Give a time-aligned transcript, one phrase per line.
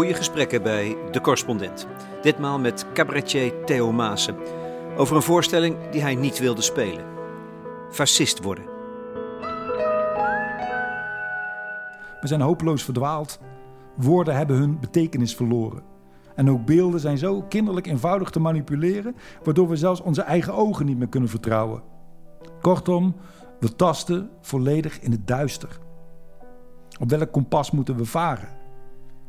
[0.00, 1.86] goede gesprekken bij De Correspondent.
[2.22, 4.36] Ditmaal met cabaretier Theo Maassen.
[4.96, 7.04] Over een voorstelling die hij niet wilde spelen.
[7.90, 8.64] Fascist worden.
[12.20, 13.40] We zijn hopeloos verdwaald.
[13.96, 15.82] Woorden hebben hun betekenis verloren.
[16.34, 20.86] En ook beelden zijn zo kinderlijk eenvoudig te manipuleren, waardoor we zelfs onze eigen ogen
[20.86, 21.82] niet meer kunnen vertrouwen.
[22.60, 23.14] Kortom,
[23.58, 25.78] we tasten volledig in het duister.
[27.00, 28.59] Op welk kompas moeten we varen?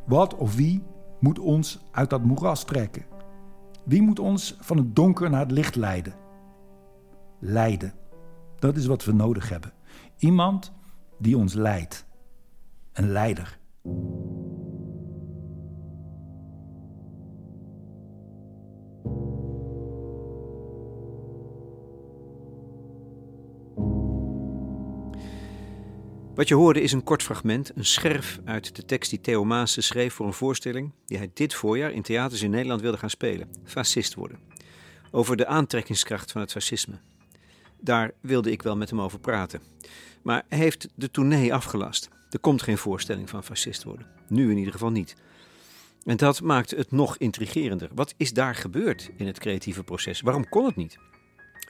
[0.05, 0.83] Wat of wie
[1.19, 3.05] moet ons uit dat moeras trekken?
[3.85, 6.13] Wie moet ons van het donker naar het licht leiden?
[7.39, 7.93] Leiden.
[8.59, 9.73] Dat is wat we nodig hebben.
[10.17, 10.73] Iemand
[11.19, 12.05] die ons leidt.
[12.93, 13.59] Een leider.
[26.35, 29.83] Wat je hoorde is een kort fragment, een scherf uit de tekst die Theo Maassen
[29.83, 33.49] schreef voor een voorstelling die hij dit voorjaar in theaters in Nederland wilde gaan spelen:
[33.63, 34.39] Fascist worden.
[35.11, 36.99] Over de aantrekkingskracht van het fascisme.
[37.79, 39.61] Daar wilde ik wel met hem over praten.
[40.21, 42.09] Maar hij heeft de tournee afgelast.
[42.29, 44.07] Er komt geen voorstelling van fascist worden.
[44.27, 45.15] Nu in ieder geval niet.
[46.03, 47.89] En dat maakt het nog intrigerender.
[47.93, 50.21] Wat is daar gebeurd in het creatieve proces?
[50.21, 50.97] Waarom kon het niet?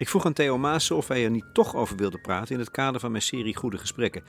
[0.01, 2.71] Ik vroeg aan Theo Maassen of hij er niet toch over wilde praten in het
[2.71, 4.23] kader van mijn serie Goede Gesprekken.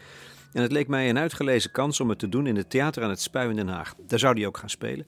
[0.52, 3.10] En het leek mij een uitgelezen kans om het te doen in het theater aan
[3.10, 3.94] het Spui in Den Haag.
[4.06, 5.06] Daar zou hij ook gaan spelen.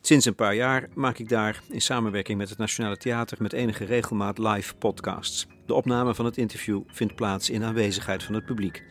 [0.00, 3.84] Sinds een paar jaar maak ik daar in samenwerking met het Nationale Theater met enige
[3.84, 5.46] regelmaat live podcasts.
[5.66, 8.82] De opname van het interview vindt plaats in aanwezigheid van het publiek.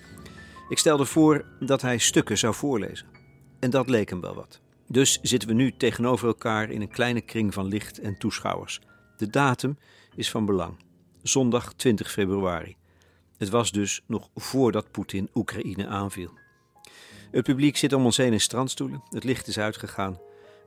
[0.69, 3.07] Ik stelde voor dat hij stukken zou voorlezen.
[3.59, 4.61] En dat leek hem wel wat.
[4.87, 8.81] Dus zitten we nu tegenover elkaar in een kleine kring van licht en toeschouwers.
[9.17, 9.77] De datum
[10.15, 10.89] is van belang
[11.21, 12.75] zondag 20 februari.
[13.37, 16.31] Het was dus nog voordat Poetin Oekraïne aanviel.
[17.31, 20.19] Het publiek zit om ons heen in strandstoelen, het licht is uitgegaan.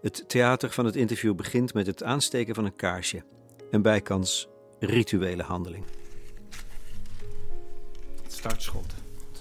[0.03, 3.25] Het theater van het interview begint met het aansteken van een kaarsje.
[3.71, 5.85] Een bijkans rituele handeling.
[8.23, 8.95] Het startschot.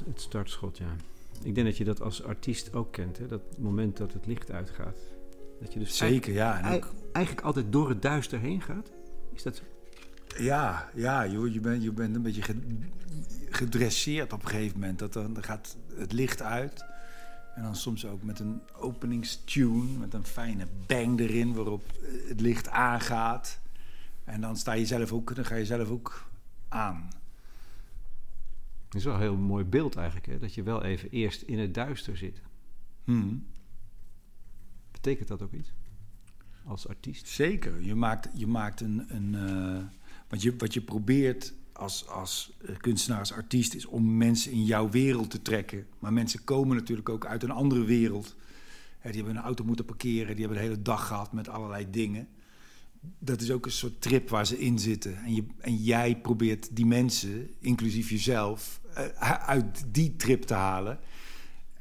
[0.06, 0.96] Het startschot, ja.
[1.44, 3.28] Ik denk dat je dat als artiest ook kent, hè?
[3.28, 4.98] dat moment dat het licht uitgaat.
[5.62, 6.60] Dat je dus Zeker, ja.
[6.60, 6.92] En ook...
[7.12, 8.92] Eigenlijk altijd door het duister heen gaat.
[9.34, 9.62] Is dat
[10.38, 12.56] ja, ja joh, je, bent, je bent een beetje
[13.50, 15.00] gedresseerd op een gegeven moment.
[15.00, 16.86] Dat dan, dan gaat het licht uit.
[17.56, 21.84] En dan soms ook met een openingstune, met een fijne bang erin waarop
[22.28, 23.60] het licht aangaat.
[24.24, 26.30] En dan sta je zelf ook, dan ga je zelf ook
[26.68, 27.10] aan.
[28.86, 30.40] Het is wel een heel mooi beeld eigenlijk, hè?
[30.40, 32.42] dat je wel even eerst in het duister zit.
[33.04, 33.46] Hmm.
[34.92, 35.74] Betekent dat ook iets?
[36.66, 37.28] Als artiest?
[37.28, 37.82] Zeker.
[37.82, 39.84] Je maakt, je maakt een, een, uh,
[40.34, 44.66] want je, wat je probeert als, als eh, kunstenaar, als artiest, is om mensen in
[44.66, 45.86] jouw wereld te trekken.
[46.00, 48.36] Maar mensen komen natuurlijk ook uit een andere wereld.
[49.02, 52.28] die hebben een auto moeten parkeren, die hebben een hele dag gehad met allerlei dingen.
[53.20, 55.18] Dat is ook een soort trip waar ze in zitten.
[55.18, 61.00] En, je, en jij probeert die mensen, inclusief jezelf, eh, uit die trip te halen.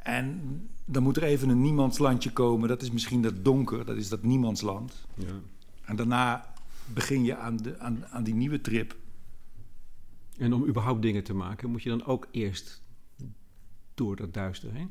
[0.03, 0.41] En
[0.85, 2.69] dan moet er even een niemandslandje komen.
[2.69, 5.07] Dat is misschien dat donker, dat is dat niemandsland.
[5.15, 5.41] Ja.
[5.85, 6.52] En daarna
[6.87, 8.97] begin je aan, de, aan, aan die nieuwe trip.
[10.39, 12.83] En om überhaupt dingen te maken, moet je dan ook eerst
[13.95, 14.91] door dat duister heen?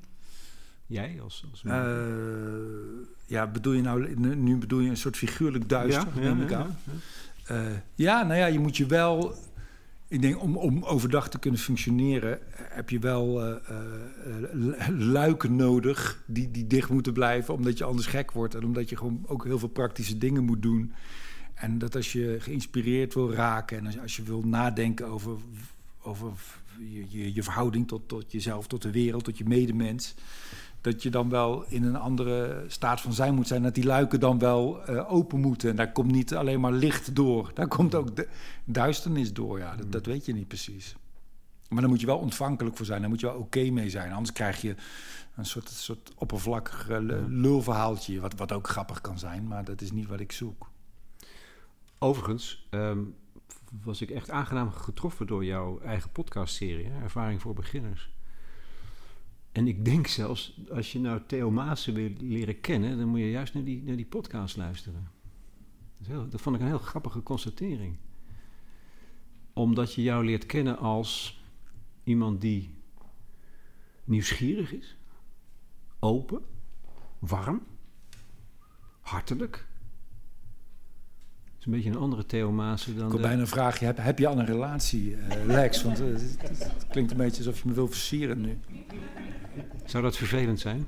[0.85, 1.45] Jij als...
[1.51, 1.73] als uh,
[3.25, 4.15] ja, bedoel je nou...
[4.35, 6.77] Nu bedoel je een soort figuurlijk duister, ja, neem ik ja, aan.
[7.47, 9.33] Ja, uh, ja, nou ja, je moet je wel...
[10.07, 12.39] Ik denk, om, om overdag te kunnen functioneren...
[12.53, 13.55] heb je wel uh,
[14.97, 17.53] luiken nodig die, die dicht moeten blijven...
[17.53, 18.55] omdat je anders gek wordt...
[18.55, 20.93] en omdat je gewoon ook heel veel praktische dingen moet doen...
[21.61, 25.37] En dat als je geïnspireerd wil raken en als, als je wil nadenken over,
[26.01, 26.31] over
[26.79, 30.15] je, je, je, verhouding tot, tot jezelf, tot de wereld, tot je medemens,
[30.81, 33.63] dat je dan wel in een andere staat van zijn moet zijn.
[33.63, 35.69] Dat die luiken dan wel uh, open moeten.
[35.69, 38.27] En daar komt niet alleen maar licht door, daar komt ook de
[38.65, 39.59] duisternis door.
[39.59, 40.95] Ja, dat, dat weet je niet precies.
[41.69, 44.11] Maar dan moet je wel ontvankelijk voor zijn, daar moet je wel oké mee zijn.
[44.11, 44.75] Anders krijg je
[45.35, 46.87] een soort, soort oppervlakkig
[47.27, 50.69] lulverhaaltje, wat, wat ook grappig kan zijn, maar dat is niet wat ik zoek.
[52.03, 53.03] Overigens ehm,
[53.83, 58.13] was ik echt aangenaam getroffen door jouw eigen podcastserie, Ervaring voor Beginners.
[59.51, 63.29] En ik denk zelfs, als je nou Theo Maassen wil leren kennen, dan moet je
[63.29, 65.11] juist naar die, naar die podcast luisteren.
[65.97, 67.97] Dat, heel, dat vond ik een heel grappige constatering.
[69.53, 71.43] Omdat je jou leert kennen als
[72.03, 72.75] iemand die
[74.03, 74.97] nieuwsgierig is,
[75.99, 76.41] open,
[77.19, 77.61] warm,
[78.99, 79.69] hartelijk
[81.61, 83.05] is een beetje een andere Theo Maassen dan...
[83.05, 85.83] Ik wil bijna een vraagje, heb, heb je al een relatie, uh, Lex?
[85.83, 86.37] Want uh, het,
[86.89, 88.57] klinkt een beetje alsof je me wil versieren nu.
[89.85, 90.85] Zou dat vervelend zijn?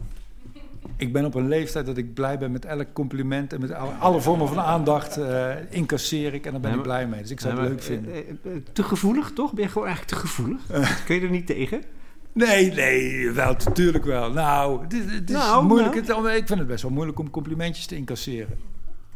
[0.98, 3.92] ik ben op een leeftijd dat ik blij ben met elk compliment en met alle,
[3.92, 7.22] alle vormen van aandacht uh, incasseer ik en daar ben ik blij mee.
[7.22, 8.14] Dus ik zou het maar, leuk vinden.
[8.14, 9.54] eh, eh, eh, te gevoelig, toch?
[9.54, 10.62] Ben je gewoon eigenlijk te gevoelig?
[11.06, 11.84] Kun je er niet tegen?
[12.32, 14.32] Nee, nee, wel, natuurlijk wel.
[14.32, 16.08] Nou, het, is- het is Nou, moeilijk.
[16.08, 16.30] nou.
[16.32, 18.58] Ik vind het best wel moeilijk om complimentjes te incasseren.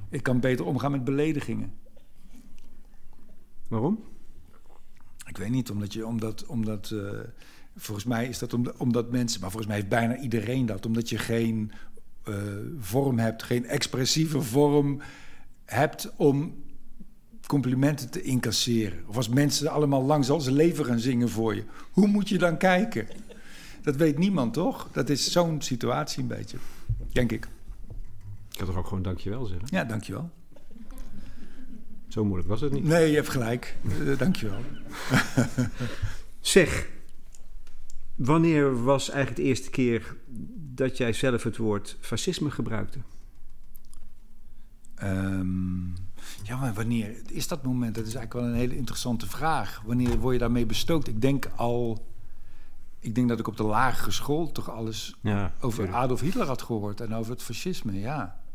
[0.10, 1.74] Ik kan beter omgaan met beledigingen.
[3.68, 4.04] Waarom?
[5.28, 7.20] Ik weet niet, omdat je, omdat, omdat eh,
[7.76, 11.10] volgens mij is dat om, omdat mensen, maar volgens mij heeft bijna iedereen dat, omdat
[11.10, 11.72] je geen
[12.24, 12.36] eh,
[12.80, 15.02] vorm hebt, geen expressieve vorm
[15.66, 16.66] hebt om
[17.48, 19.04] complimenten te incasseren.
[19.08, 21.64] Of als mensen allemaal langs al zijn leven gaan zingen voor je.
[21.92, 23.08] Hoe moet je dan kijken?
[23.82, 24.90] Dat weet niemand, toch?
[24.92, 26.58] Dat is zo'n situatie een beetje,
[27.12, 27.48] denk ik.
[28.58, 29.68] Ik had toch ook gewoon dankjewel zeggen?
[29.72, 30.30] Ja, dankjewel.
[32.08, 32.84] Zo moeilijk was het niet.
[32.84, 33.78] Nee, je hebt gelijk.
[34.02, 34.60] Uh, dankjewel.
[36.40, 36.90] Zeg,
[38.16, 40.16] wanneer was eigenlijk de eerste keer
[40.76, 43.00] dat jij zelf het woord fascisme gebruikte?
[44.96, 45.88] Ehm,
[46.44, 47.96] ja, maar wanneer is dat moment?
[47.96, 49.82] Dat is eigenlijk wel een hele interessante vraag.
[49.86, 51.08] Wanneer word je daarmee bestookt?
[51.08, 52.06] Ik denk al.
[53.00, 56.62] Ik denk dat ik op de lagere school toch alles Ja, over Adolf Hitler had
[56.62, 58.46] gehoord en over het fascisme, ja.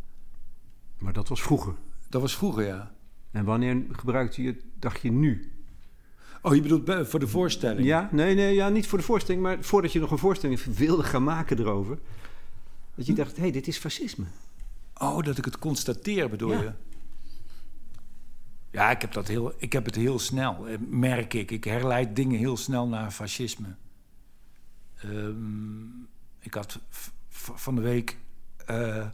[1.02, 1.74] Maar dat was vroeger.
[2.08, 2.94] Dat was vroeger, ja.
[3.30, 5.52] En wanneer gebruikte je het, dacht je nu?
[6.42, 7.86] Oh, je bedoelt voor de voorstelling?
[7.86, 11.02] Ja, nee, nee, ja, niet voor de voorstelling, maar voordat je nog een voorstelling wilde
[11.02, 11.98] gaan maken erover.
[12.94, 14.24] Dat je dacht, hé, hey, dit is fascisme.
[14.94, 16.60] Oh, dat ik het constateer, bedoel Ja.
[16.60, 16.72] je?
[18.70, 21.50] Ja, ik heb, dat heel, ik heb het heel snel, eh, merk ik.
[21.50, 23.74] Ik herleid dingen heel snel naar fascisme.
[24.96, 25.82] Ehm,
[26.38, 26.78] ik had
[27.28, 28.16] van de week...
[28.66, 29.06] eh,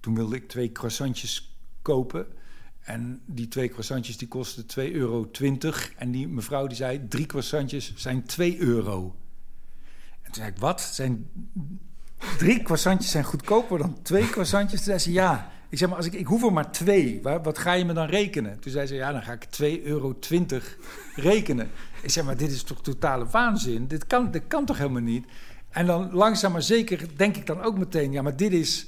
[0.00, 2.26] toen wilde ik twee croissantjes kopen.
[2.80, 5.30] En die twee croissantjes die kosten 2,20 euro.
[5.96, 9.16] En die mevrouw die zei, drie croissantjes zijn 2 euro.
[10.22, 10.80] En toen zei ik, wat?
[10.80, 11.30] Zijn
[12.38, 14.82] drie croissantjes zijn goedkoper dan twee croissantjes?
[14.82, 15.50] Toen zei ze, ja.
[15.70, 17.20] Ik zeg maar, als ik, ik hoef er maar twee.
[17.22, 18.60] Wat ga je me dan rekenen?
[18.60, 19.44] Toen zei ze, ja, dan ga ik
[19.78, 20.18] 2,20 euro
[21.14, 21.70] rekenen.
[22.02, 23.86] Ik zeg maar, dit is toch totale waanzin?
[23.86, 25.26] Dit kan, dit kan toch helemaal niet?
[25.70, 28.86] En dan langzaam maar zeker denk ik dan ook meteen, ja, maar dit is...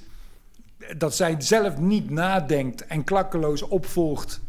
[0.96, 4.40] Dat zij zelf niet nadenkt en klakkeloos opvolgt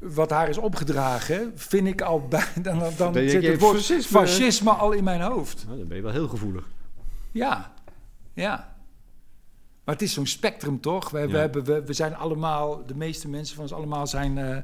[0.00, 2.46] wat haar is opgedragen, vind ik al bij.
[2.62, 5.64] Dan, dan, je- zit het woord fascisme- fascisme al in mijn hoofd.
[5.66, 6.68] Nou, dan ben je wel heel gevoelig.
[7.30, 7.72] Ja,
[8.32, 8.74] ja.
[9.84, 11.10] Maar het is zo'n spectrum, toch?
[11.10, 14.38] We, hebben, we, we zijn allemaal, de meeste mensen van ons allemaal zijn...
[14.38, 14.56] eh,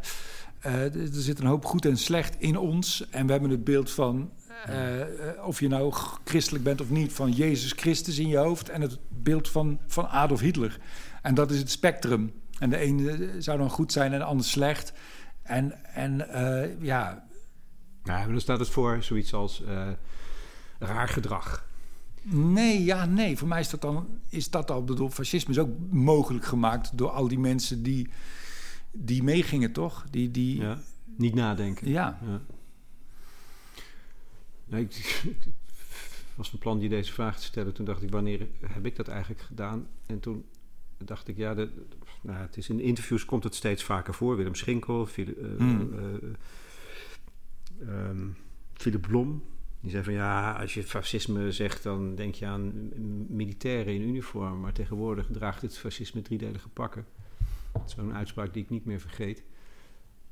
[0.60, 3.06] eh, er zit een hoop goed en slecht in ons.
[3.10, 4.30] En we hebben het beeld van,
[4.66, 5.06] eh, eh,
[5.46, 5.92] of je nou
[6.24, 7.12] christelijk bent of niet...
[7.12, 10.78] van Jezus Christus in je hoofd en het beeld van, van Adolf Hitler.
[11.22, 12.32] En dat is het spectrum.
[12.58, 14.92] En de ene zou dan goed zijn en de ander slecht.
[15.42, 17.26] En, en eh, ja,
[18.04, 19.88] Ja, maar dan staat het voor zoiets als eh,
[20.78, 21.66] raar gedrag.
[22.30, 23.38] Nee, ja, nee.
[23.38, 27.10] Voor mij is dat dan, is dat al, bedoel, fascisme is ook mogelijk gemaakt door
[27.10, 28.08] al die mensen die,
[28.90, 30.06] die meegingen, toch?
[30.10, 30.68] Die, die, ja.
[30.68, 30.78] Ja.
[31.16, 31.88] Niet nadenken.
[31.88, 32.18] Ja.
[34.64, 35.24] Nee, ik,
[36.34, 37.72] was van plan je deze vraag te stellen.
[37.72, 39.86] Toen dacht ik, wanneer heb ik dat eigenlijk gedaan?
[40.06, 40.44] En toen
[41.04, 41.70] dacht ik, ja, de,
[42.22, 44.36] nou, het is in interviews komt het steeds vaker voor.
[44.36, 45.92] Willem Schinkel, Philip, eh, Hmm.
[47.80, 48.28] eh, ehm,
[48.72, 49.42] Philip Blom.
[49.80, 52.90] Die zei van ja, als je fascisme zegt, dan denk je aan
[53.28, 54.60] militairen in uniform.
[54.60, 57.06] Maar tegenwoordig draagt het fascisme driedelige pakken.
[57.86, 59.42] Zo'n uitspraak die ik niet meer vergeet.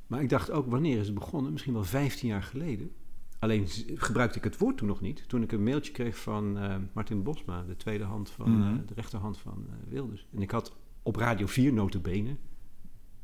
[0.06, 1.52] Maar ik dacht ook, wanneer is het begonnen?
[1.52, 2.90] Misschien wel 15 jaar geleden.
[3.38, 5.28] Alleen gebruikte ik het woord toen nog niet.
[5.28, 8.73] Toen ik een mailtje kreeg van eh, Martin Bosma, de tweede hand van, Mhm.
[8.81, 10.26] eh, de rechterhand van eh, Wilders.
[10.35, 12.37] En ik had op Radio 4 notabene,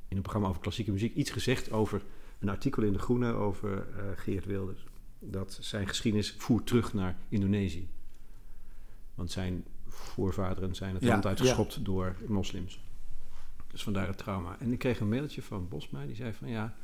[0.09, 2.02] in een programma over klassieke muziek, iets gezegd over
[2.38, 4.85] een artikel in De Groene over Geert Wilders.
[5.19, 7.88] Dat zijn geschiedenis voert terug naar Indonesië.
[9.14, 12.81] Want zijn voorvaderen zijn het Ja, land uitgeschopt door moslims.
[13.71, 14.57] Dus vandaar het trauma.
[14.59, 16.75] En ik kreeg een mailtje van Bosma, die zei van ja,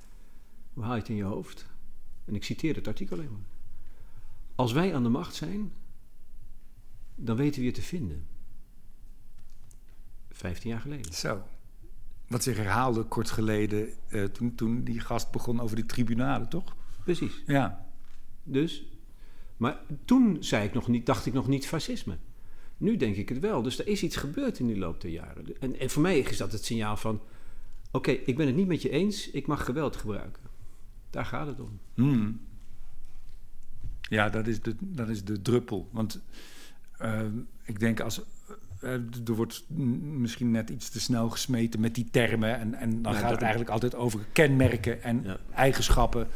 [0.73, 1.67] hoe haal je het in je hoofd?
[2.29, 3.47] En ik citeer het artikel alleen maar.
[4.55, 5.73] Als wij aan de macht zijn,
[7.15, 8.27] dan weten we je te vinden.
[10.31, 11.13] Vijftien jaar geleden.
[11.13, 11.43] Zo.
[12.27, 16.77] Wat zich herhaalde kort geleden eh, toen, toen die gast begon over die tribunalen, toch?
[17.05, 17.43] Precies.
[17.47, 17.87] Ja.
[18.43, 18.85] Dus,
[19.57, 22.17] maar toen zei ik nog niet, dacht ik nog niet fascisme.
[22.77, 23.63] Nu denk ik het wel.
[23.63, 25.61] Dus er is iets gebeurd in die loop der jaren.
[25.61, 27.21] En, en voor mij is dat het signaal van:
[27.91, 30.43] oké, ik ben het niet met je eens, ik mag geweld gebruiken.
[31.11, 31.79] Daar gaat het om.
[31.95, 32.41] Hmm.
[34.01, 35.89] Ja, dat is de, dat is de druppel.
[35.93, 36.21] Want
[36.99, 37.21] eh,
[37.65, 38.23] ik denk als.
[38.81, 38.93] eh,
[39.27, 39.65] er wordt
[40.01, 42.59] misschien net iets te snel gesmeten met die termen.
[42.59, 45.37] En, en dan Ja, gaat het eigenlijk altijd over kenmerken en Ja.
[45.55, 46.29] eigenschappen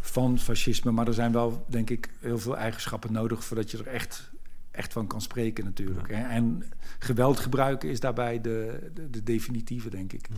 [0.00, 0.90] van fascisme.
[0.90, 4.30] Maar er zijn wel, denk ik, heel veel eigenschappen nodig voordat je er echt
[4.70, 6.08] echt van kan spreken natuurlijk.
[6.08, 6.62] En
[6.98, 10.28] geweld gebruiken is daarbij de, de, de definitieve, denk ik.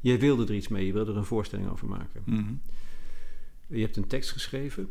[0.00, 2.22] Jij wilde er iets mee, je wilde er een voorstelling over maken.
[2.24, 2.52] Mhm.
[3.66, 4.88] Je hebt een tekst geschreven.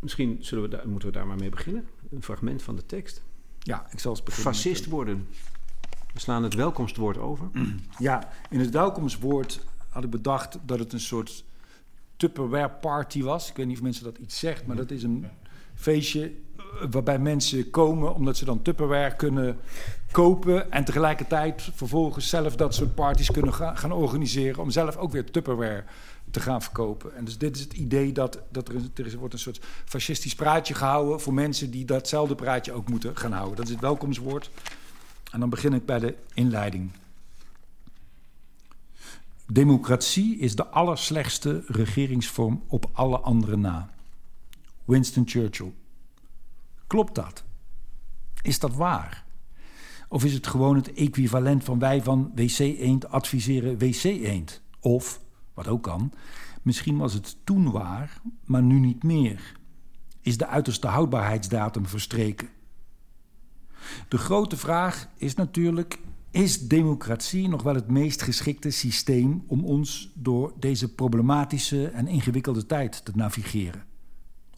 [0.00, 1.86] Misschien zullen we daar, moeten we daar maar mee beginnen.
[2.10, 3.22] Een fragment van de tekst.
[3.58, 4.54] Ja, ik zal eens beginnen.
[4.54, 5.26] Fascist worden.
[6.12, 7.50] We slaan het welkomstwoord over.
[7.98, 11.44] Ja, in het welkomstwoord had ik bedacht dat het een soort
[12.16, 13.50] Tupperware party was.
[13.50, 15.26] Ik weet niet of mensen dat iets zegt, maar dat is een
[15.74, 16.32] feestje
[16.90, 19.58] waarbij mensen komen omdat ze dan Tupperware kunnen
[20.10, 25.30] kopen en tegelijkertijd vervolgens zelf dat soort parties kunnen gaan, organiseren om zelf ook weer
[25.30, 25.84] Tupperware
[26.30, 27.16] te gaan verkopen.
[27.16, 30.74] En dus dit is het idee dat, dat er, er wordt een soort fascistisch praatje
[30.74, 33.56] gehouden voor mensen die datzelfde praatje ook moeten gaan houden.
[33.56, 34.50] Dat is het welkomstwoord.
[35.30, 36.90] En dan begin ik bij de inleiding.
[39.46, 43.90] Democratie is de allerslechtste regeringsvorm op alle andere na.
[44.84, 45.72] Winston Churchill.
[46.92, 47.44] Klopt dat?
[48.42, 49.24] Is dat waar?
[50.08, 54.62] Of is het gewoon het equivalent van wij van wc-eend adviseren wc-eend?
[54.80, 55.20] Of,
[55.54, 56.12] wat ook kan,
[56.62, 59.56] misschien was het toen waar, maar nu niet meer.
[60.20, 62.48] Is de uiterste houdbaarheidsdatum verstreken?
[64.08, 65.98] De grote vraag is natuurlijk:
[66.30, 72.66] is democratie nog wel het meest geschikte systeem om ons door deze problematische en ingewikkelde
[72.66, 73.84] tijd te navigeren?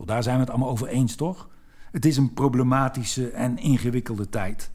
[0.04, 1.52] Daar zijn we het allemaal over eens, toch?
[1.94, 4.70] Het is een problematische en ingewikkelde tijd.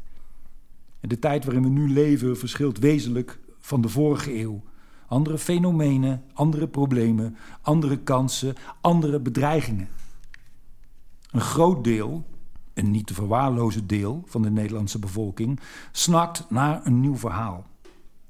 [0.99, 4.61] De tijd waarin we nu leven verschilt wezenlijk van de vorige eeuw.
[5.07, 9.87] Andere fenomenen, andere problemen, andere kansen, andere bedreigingen.
[11.31, 12.25] Een groot deel,
[12.73, 15.59] een niet te verwaarlozen deel van de Nederlandse bevolking,
[15.91, 17.65] snakt naar een nieuw verhaal.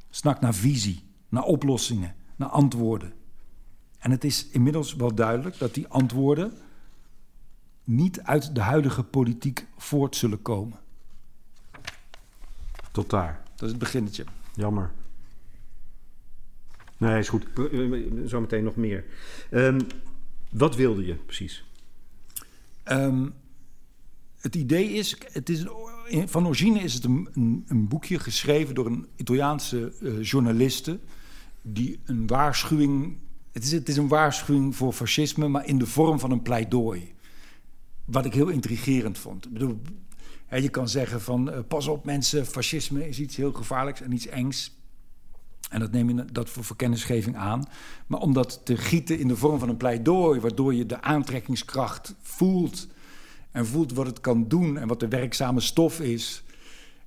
[0.09, 3.13] Snakt naar visie, naar oplossingen, naar antwoorden.
[3.99, 6.53] En het is inmiddels wel duidelijk dat die antwoorden
[7.89, 10.79] niet uit de huidige politiek voort zullen komen.
[12.91, 13.41] Tot daar.
[13.55, 14.25] Dat is het beginnetje.
[14.53, 14.91] Jammer.
[16.97, 17.45] Nee, is goed.
[18.25, 19.05] Zometeen nog meer.
[19.51, 19.79] Um,
[20.49, 21.65] wat wilde je precies?
[22.85, 23.33] Um,
[24.39, 25.65] het idee is, het is
[26.25, 30.99] van origine is het een, een, een boekje geschreven door een Italiaanse uh, journaliste
[31.61, 33.17] die een waarschuwing.
[33.51, 37.17] Het is, het is een waarschuwing voor fascisme, maar in de vorm van een pleidooi.
[38.11, 39.45] Wat ik heel intrigerend vond.
[39.45, 39.81] Ik bedoel,
[40.45, 44.11] hè, je kan zeggen van uh, pas op mensen, fascisme is iets heel gevaarlijks en
[44.11, 44.77] iets engs.
[45.69, 47.65] En dat neem je dat voor, kennisgeving aan.
[48.07, 52.15] Maar om dat te gieten in de vorm van een pleidooi, waardoor je de aantrekkingskracht
[52.21, 52.87] voelt
[53.51, 56.43] en voelt wat het kan doen en wat de werkzame stof is.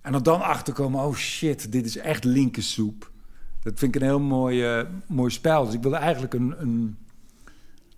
[0.01, 3.11] En dan dan achterkomen, oh shit, dit is echt linkersoep.
[3.63, 5.65] Dat vind ik een heel mooi, uh, spel.
[5.65, 6.97] Dus ik wilde eigenlijk een, een,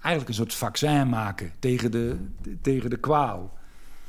[0.04, 2.16] eigenlijk een soort vaccin maken tegen de,
[2.60, 3.58] tegen de kwaal.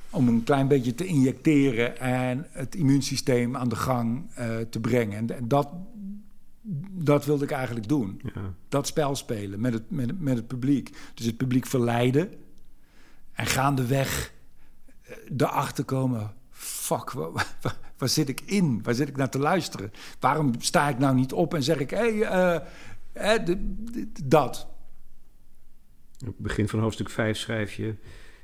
[0.10, 5.30] Om een klein beetje te injecteren en het immuunsysteem aan de gang uh, te brengen.
[5.30, 5.70] En, dat,
[6.92, 8.22] dat wilde ik eigenlijk doen.
[8.24, 8.42] Ja.
[8.70, 10.98] Dat spel spelen met het, met, met het publiek.
[11.14, 12.30] Dus het publiek verleiden
[13.34, 14.34] en gaandeweg
[15.02, 16.34] eh, erachter komen...
[16.50, 18.84] fuck, waar, waar, waar, zit ik in?
[18.84, 19.92] Waar zit ik naar te luisteren?
[20.20, 21.90] Waarom sta ik nou niet op en zeg ik...
[21.90, 22.64] hé, hey,
[23.16, 23.56] uh,
[24.24, 24.68] dat.
[26.28, 27.94] Op het begin van hoofdstuk 5 schrijf je...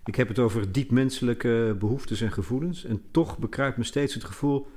[0.05, 2.85] Ik heb het over diep menselijke behoeftes en gevoelens...
[2.85, 4.67] en toch bekruipt me steeds het gevoel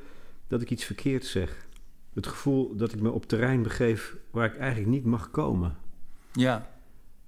[0.48, 1.66] dat ik iets verkeerd zeg.
[2.14, 5.76] Het gevoel dat ik me op terrein begeef waar ik eigenlijk niet mag komen.
[6.32, 6.70] Ja.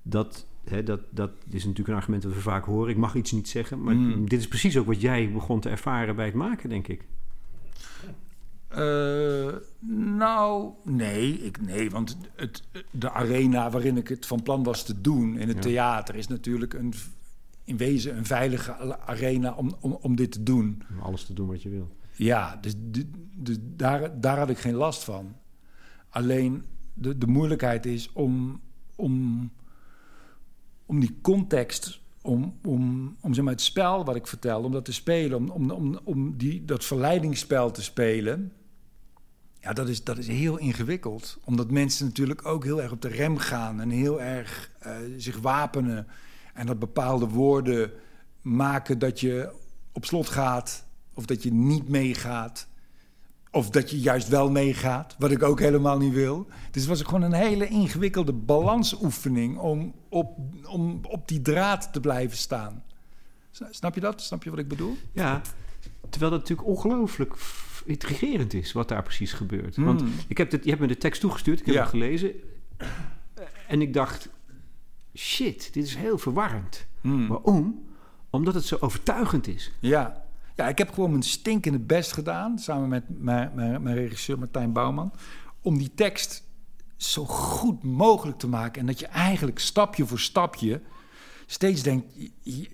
[0.02, 0.46] Dat
[0.84, 2.90] dat, dat is natuurlijk een argument dat we vaak horen.
[2.90, 3.82] Ik mag iets niet zeggen.
[3.82, 4.28] Maar mm.
[4.28, 7.04] dit is precies ook wat jij begon te ervaren bij het maken, denk ik.
[8.70, 9.54] Uh,
[10.16, 15.00] nou, nee, ik, nee want het, de arena waarin ik het van plan was te
[15.00, 16.94] doen in het theater is natuurlijk een,
[17.64, 20.82] in wezen een veilige arena om, om, om dit te doen.
[20.90, 21.96] Om alles te doen wat je wil.
[22.12, 25.36] Ja, dus, de, daar, daar had ik geen last van.
[26.08, 28.60] Alleen de, de moeilijkheid is om,
[28.94, 29.50] om
[30.86, 34.84] om die context, om, om, om zeg maar, het spel wat ik vertel, om dat
[34.84, 38.52] te spelen, om, om, om, die, dat verleidingsspel te spelen.
[39.60, 41.38] Ja, dat is, dat is heel ingewikkeld.
[41.44, 45.38] Omdat mensen natuurlijk ook heel erg op de rem gaan en heel erg uh, zich
[45.38, 46.06] wapenen.
[46.54, 47.90] En dat bepaalde woorden
[48.40, 49.52] maken dat je
[49.92, 52.68] op slot gaat of dat je niet meegaat.
[53.56, 56.46] Of dat je juist wel meegaat, wat ik ook helemaal niet wil.
[56.70, 62.00] Dus het was gewoon een hele ingewikkelde balansoefening om op, om op die draad te
[62.00, 62.84] blijven staan.
[63.50, 64.22] Snap je dat?
[64.22, 64.96] Snap je wat ik bedoel?
[65.12, 65.40] Ja,
[66.10, 67.34] terwijl dat natuurlijk ongelooflijk
[67.84, 69.76] intrigerend is wat daar precies gebeurt.
[69.76, 70.12] Want hmm.
[70.28, 72.32] ik heb dit, je hebt me de tekst toegestuurd, ik heb hem gelezen.
[73.68, 74.28] En ik dacht,
[75.14, 76.86] shit, dit is heel verwarrend.
[77.00, 77.28] Hmm.
[77.28, 77.84] Waarom?
[78.30, 79.72] Omdat het zo overtuigend is.
[79.80, 80.25] Ja,
[80.56, 82.58] ja ik heb gewoon mijn stinkende best gedaan...
[82.58, 85.12] samen met mijn, mijn, mijn regisseur Martijn Bouwman...
[85.60, 86.44] om die tekst
[86.96, 88.80] zo goed mogelijk te maken.
[88.80, 90.80] En dat je eigenlijk stapje voor stapje
[91.46, 92.06] steeds denkt: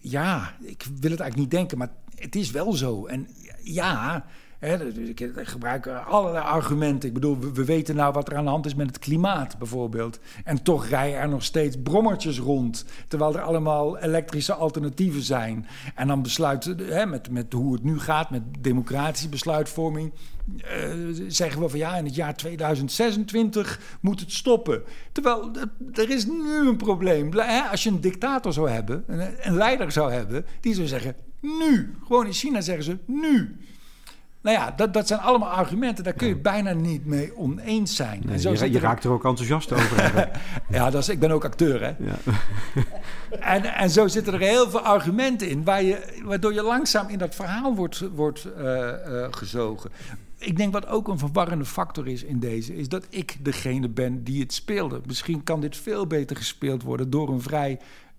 [0.00, 3.06] ja, ik wil het eigenlijk niet denken, maar het is wel zo.
[3.06, 3.28] En
[3.62, 4.24] ja,
[4.68, 7.08] hè, ik gebruik allerlei argumenten.
[7.08, 10.18] Ik bedoel, we, weten nou wat er aan de hand is met het klimaat bijvoorbeeld.
[10.44, 15.66] En toch rijden er nog steeds brommertjes rond, terwijl er allemaal elektrische alternatieven zijn.
[15.94, 20.12] En dan besluiten, hè, met, met hoe het nu gaat, met democratische besluitvorming,
[20.56, 24.82] uh, zeggen we van ja, in het jaar 2026 moet het stoppen.
[25.12, 25.50] Terwijl
[25.92, 27.32] er is nu een probleem.
[27.70, 29.04] Als je een dictator zou hebben,
[29.40, 31.94] een leider zou hebben, die zou zeggen nu.
[32.06, 33.56] Gewoon in China zeggen ze nu.
[34.42, 36.04] Nou ja, dat, dat zijn allemaal argumenten.
[36.04, 38.22] Daar kun je bijna niet mee oneens zijn.
[38.28, 40.30] en zo je, je raakt er ook enthousiast over.
[40.70, 41.92] ja, dat is, ik ben ook acteur, hè.
[41.98, 42.16] Ja.
[43.54, 45.64] en, en zo zitten er heel veel argumenten in...
[45.64, 49.90] Waar je, waardoor je langzaam in dat verhaal wordt, wordt uh, uh, gezogen
[50.42, 54.24] ik denk wat ook een verwarrende factor is in deze, is dat ik degene ben
[54.24, 55.00] die het speelde.
[55.06, 57.78] Misschien kan dit veel beter gespeeld worden door een vrij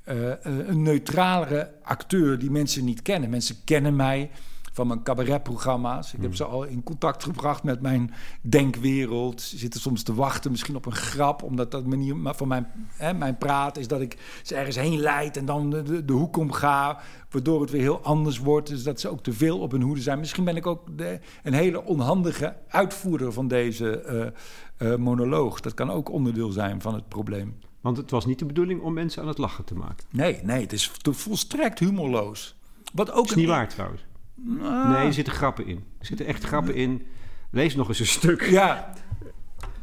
[0.10, 3.30] uh, een neutralere acteur die mensen niet kennen.
[3.30, 4.30] Mensen kennen mij
[4.74, 6.08] van mijn cabaretprogramma's.
[6.08, 6.34] Ik heb hmm.
[6.34, 9.42] ze al in contact gebracht met mijn denkwereld.
[9.42, 13.14] Ze zitten soms te wachten, misschien op een grap, omdat dat manier van mijn, hè,
[13.14, 16.52] mijn praat is dat ik ze ergens heen leid en dan de, de, hoek om
[16.52, 18.70] ga, waardoor het weer heel anders wordt.
[18.70, 20.20] Dus dat ze ook te veel op hun hoede zijn.
[20.20, 24.34] Misschien ben ik ook de, een hele onhandige uitvoerder van deze
[24.78, 25.60] uh, monoloog.
[25.60, 27.60] Dat kan ook onderdeel zijn van het probleem.
[27.82, 30.06] Want het was niet de bedoeling om mensen aan het lachen te maken.
[30.10, 32.56] Nee, nee, het is volstrekt humorloos.
[32.94, 34.06] Wat ook is niet waar trouwens.
[34.36, 34.90] Nou.
[34.90, 35.84] Nee, er zitten grappen in.
[36.00, 37.06] Er zitten echt grappen in.
[37.52, 38.42] Lees nog eens een stuk.
[38.42, 38.94] Ja.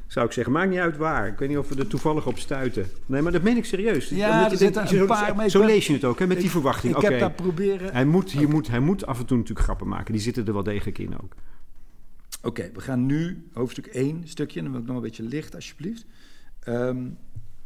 [0.06, 0.52] Zou ik zeggen.
[0.52, 1.26] Maakt niet uit waar.
[1.26, 2.86] Ik weet niet of we er toevallig op stuiten.
[3.06, 4.08] Nee, maar dat meen ik serieus.
[4.08, 5.34] Ja, er zitten een paar...
[5.40, 6.96] Zo, zo lees je het ook, hè, met die verwachting.
[6.96, 7.92] Ik heb daar proberen...
[7.92, 10.12] Hij moet, hier moet, hij moet af en toe natuurlijk grappen maken.
[10.12, 11.34] Die zitten er wel degelijk in ook.
[12.42, 14.62] Oké, we gaan nu hoofdstuk 1 stukje.
[14.62, 16.06] Dan wil ik nog een beetje licht, alsjeblieft.
[16.68, 17.18] Um,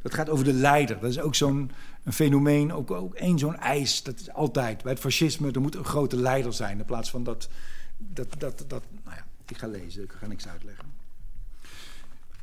[0.03, 1.01] dat gaat over de leider.
[1.01, 1.71] Dat is ook zo'n
[2.13, 4.03] fenomeen, ook, ook één zo'n eis.
[4.03, 5.51] Dat is altijd bij het fascisme.
[5.51, 6.79] Er moet een grote leider zijn.
[6.79, 7.49] In plaats van dat.
[7.99, 10.85] dat, dat, dat nou ja, ik ga lezen, ik ga niks uitleggen.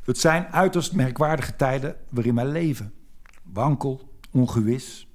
[0.03, 2.93] Het zijn uiterst merkwaardige tijden waarin wij leven.
[3.43, 5.07] Wankel, ongewis.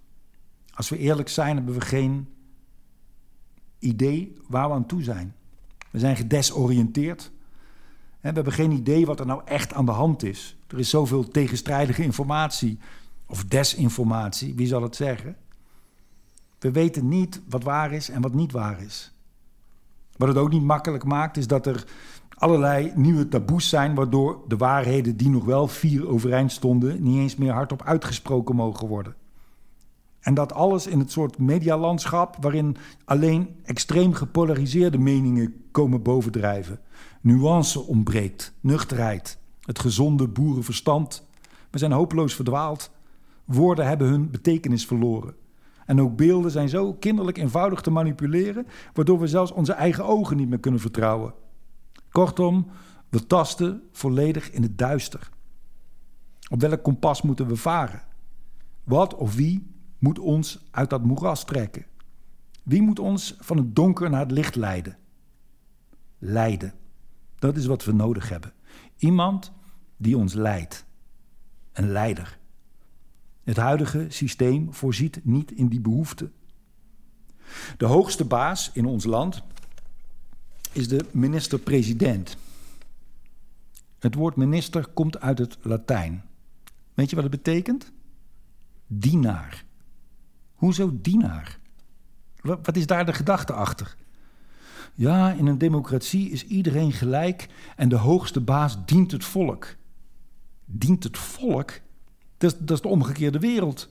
[0.75, 2.29] Als we eerlijk zijn, hebben we geen
[3.79, 5.35] idee waar we aan toe zijn.
[5.91, 7.31] We zijn gedesoriënteerd.
[8.21, 10.57] We hebben geen idee wat er nou echt aan de hand is.
[10.67, 12.79] Er is zoveel tegenstrijdige informatie
[13.27, 15.37] of desinformatie, wie zal het zeggen?
[16.59, 19.13] We weten niet wat waar is en wat niet waar is.
[20.17, 21.85] Wat het ook niet makkelijk maakt, is dat er
[22.35, 27.37] allerlei nieuwe taboes zijn, waardoor de waarheden die nog wel vier overeind stonden, niet eens
[27.37, 29.15] meer hardop uitgesproken mogen worden.
[30.21, 36.81] En dat alles in het soort medialandschap waarin alleen extreem gepolariseerde meningen komen bovendrijven.
[37.21, 41.27] Nuance ontbreekt, nuchterheid, het gezonde boerenverstand.
[41.71, 42.91] We zijn hopeloos verdwaald.
[43.47, 45.35] Woorden hebben hun betekenis verloren.
[45.87, 50.37] En ook beelden zijn zo kinderlijk eenvoudig te manipuleren, waardoor we zelfs onze eigen ogen
[50.37, 51.35] niet meer kunnen vertrouwen.
[52.11, 52.67] Kortom,
[53.09, 55.31] we tasten volledig in het duister.
[56.51, 58.03] Op welk kompas moeten we varen?
[58.85, 61.87] Wat of wie moet ons uit dat moeras trekken?
[62.63, 64.97] Wie moet ons van het donker naar het licht leiden?
[66.19, 66.75] Leiden.
[67.39, 68.53] Dat is wat we nodig hebben.
[68.97, 69.53] Iemand
[69.97, 70.85] die ons leidt.
[71.73, 72.39] Een leider.
[73.47, 76.31] Het huidige systeem voorziet niet in die behoefte.
[77.77, 79.43] De hoogste baas in ons land
[80.73, 82.37] is de minister-president.
[83.99, 86.25] Het woord minister komt uit het Latijn.
[86.95, 87.93] Weet je wat het betekent?
[88.87, 89.65] Dienaar.
[90.55, 91.59] Hoezo dienaar?
[92.41, 93.97] Wat is daar de gedachte achter?
[94.95, 99.77] Ja, in een democratie is iedereen gelijk en de hoogste baas dient het volk.
[100.65, 101.85] Dient het volk?
[102.39, 103.89] Dat is, dat de omgekeerde wereld.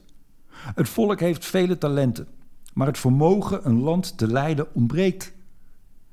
[0.50, 2.28] Het volk heeft vele talenten,
[2.74, 5.32] maar het vermogen een land te leiden ontbreekt.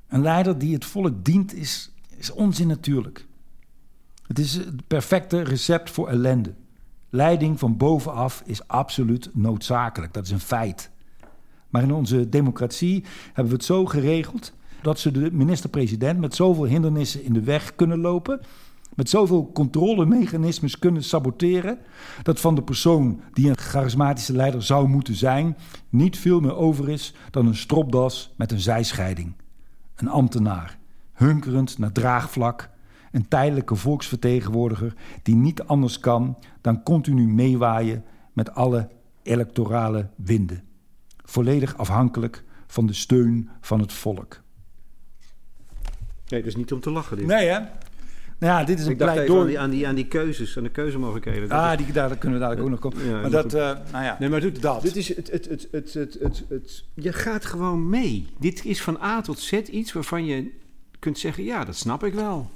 [0.08, 3.26] Een leider die het volk dient is, is onzin natuurlijk.
[4.28, 6.54] Het is het perfecte recept voor ellende.
[7.10, 10.92] Leiding van bovenaf is absoluut noodzakelijk, dat is een feit.
[11.70, 16.66] Maar in onze democratie hebben we het zo geregeld dat ze de minister-president met zoveel
[16.66, 18.42] hindernissen in de weg kunnen lopen,
[18.96, 21.78] met zoveel controlemechanismes kunnen saboteren,
[22.24, 25.58] dat van de persoon die een charismatische leider zou moeten zijn,
[25.90, 29.34] niet veel meer over is dan een stropdas met een zijscheiding.
[29.96, 30.78] Een ambtenaar,
[31.14, 32.70] hunkerend naar draagvlak,
[33.12, 38.04] een tijdelijke volksvertegenwoordiger die niet anders kan dan continu meewaaien
[38.34, 38.90] met alle
[39.24, 40.64] electorale winden.
[41.26, 44.42] volledig afhankelijk van de steun van het volk.
[46.28, 47.18] Nee, dat is niet om te lachen.
[47.18, 47.26] Dit.
[47.26, 47.60] Nee, hè?
[48.44, 49.40] Nou ja, dit is een pleidooi.
[49.42, 51.50] aan die, aan, die, aan die keuzes, aan de keuzemogelijkheden.
[51.50, 53.08] Dat Ah, die, daar kunnen we dadelijk ook nog komen.
[53.10, 54.82] Ja, maar dat, eh, nou ja, Nee, maar dit, dat.
[54.82, 58.28] dit is het, het, het, het, het, het, het- Je gaat gewoon mee.
[58.40, 60.52] Dit is van A tot Z iets waarvan je
[61.00, 62.50] kunt zeggen: ja, dat snap ik wel.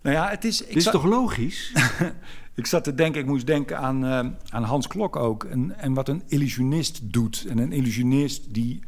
[0.00, 0.60] nou ja, het is...
[0.60, 1.72] Ik Dit is toch logisch?
[2.54, 5.44] ik zat te denken, ik moest denken aan, eh, aan Hans Klok ook.
[5.44, 7.44] En, en wat een illusionist doet.
[7.48, 8.80] En een illusionist die,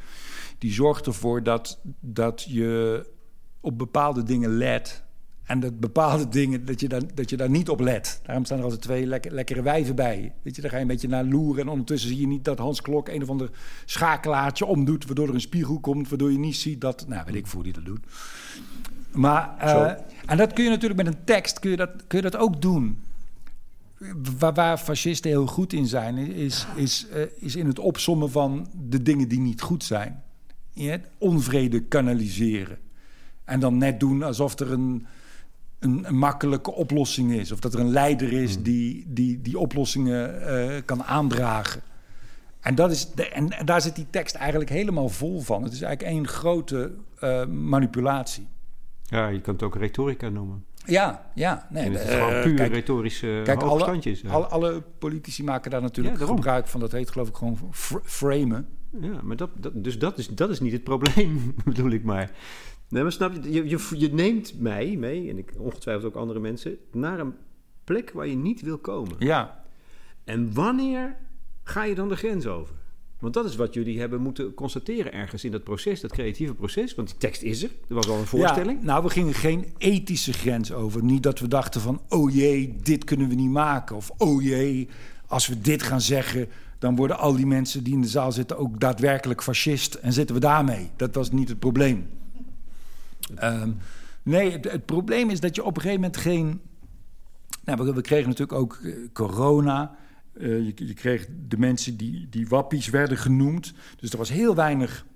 [0.59, 3.03] die zorgt ervoor dat, dat je
[3.61, 5.05] op bepaalde dingen let...
[5.47, 8.21] En dat bepaalde dingen, dat je, daar, dat je daar niet op let.
[8.23, 10.33] Daarom staan er altijd twee lekker, lekkere wijven bij.
[10.43, 11.63] Weet je, daar ga je een beetje naar loeren.
[11.63, 13.51] En ondertussen zie je niet dat Hans Klok een of ander
[13.85, 15.07] schakelaartje omdoet...
[15.07, 17.05] waardoor er een spiegel komt, waardoor je niet ziet dat...
[17.09, 18.01] Nou, weet ik voor die dat doet.
[19.13, 19.93] Maar, eh,
[20.27, 22.63] en dat kun je natuurlijk met een tekst kun je dat, kun je dat ook
[22.63, 22.99] doen.
[24.39, 28.69] Waar, waar fascisten heel goed in zijn, is, is, eh, is in het opsommen van
[28.89, 30.23] de dingen die niet goed zijn.
[30.73, 32.79] Ja, onvrede kanaliseren.
[33.45, 35.07] En dan net doen alsof er een,
[35.87, 37.53] een, een makkelijke oplossing is.
[37.53, 41.81] Of dat er een leider is die die, die oplossingen eh, kan aandragen.
[42.61, 45.63] En, dat is de, en, en daar zit die tekst eigenlijk helemaal vol van.
[45.63, 48.47] Het is eigenlijk één grote eh, manipulatie.
[49.03, 50.65] Ja, je kan het ook retorica noemen.
[50.87, 51.67] Ja, ja.
[51.71, 54.31] Nee, en het is eh, gewoon puur kijk, retorische Kijk, alle, ja.
[54.31, 56.81] alle, alle politici maken daar natuurlijk Ja, gebruik van.
[56.81, 58.69] Dat heet geloof ik gewoon fr- framen.
[59.01, 62.31] Ja, maar dat, dat, dus dat is, dat is niet het probleem, bedoel ik maar.
[62.89, 66.41] Nee, maar snap je, je, je, je neemt mij mee, en ik, ongetwijfeld ook andere
[66.41, 67.35] mensen, naar een
[67.85, 69.17] plek waar je niet wil komen.
[69.19, 69.65] Ja,
[70.25, 71.17] En wanneer
[71.63, 72.75] ga je dan de grens over?
[73.19, 76.95] Want dat is wat jullie hebben moeten constateren ergens in dat proces, dat creatieve proces.
[76.95, 78.79] Want die tekst is er, er was al een voorstelling.
[78.79, 81.05] Ja, nou, we gingen geen ethische grens over.
[81.05, 83.97] Niet dat we dachten van, oh jee, dit kunnen we niet maken.
[83.97, 84.89] Of oh jee,
[85.27, 86.49] als we dit gaan zeggen...
[86.79, 89.95] dan worden al die mensen die in de zaal zitten ook daadwerkelijk fascist.
[89.95, 90.91] En zitten we daarmee.
[90.97, 92.07] Dat was niet het probleem.
[93.35, 93.73] Ehm,
[94.23, 96.61] nee, het, probleem is dat je op een gegeven moment geen...
[97.65, 99.97] Nou, we, kregen natuurlijk ook eh, corona.
[100.33, 103.75] Eh, je, je kreeg de mensen die, die wappies werden genoemd.
[103.97, 105.07] Dus er was heel weinig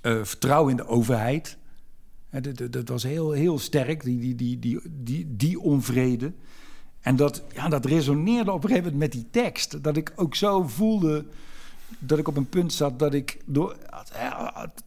[0.00, 1.58] eh, vertrouwen in de overheid.
[2.70, 6.32] Dat was heel, heel sterk, die, die, die, die, die, die onvrede.
[7.00, 9.82] En dat, ja, dat resoneerde op een gegeven moment met die tekst.
[9.82, 11.24] Dat ik ook zo voelde
[11.98, 13.76] dat ik op een punt zat dat ik door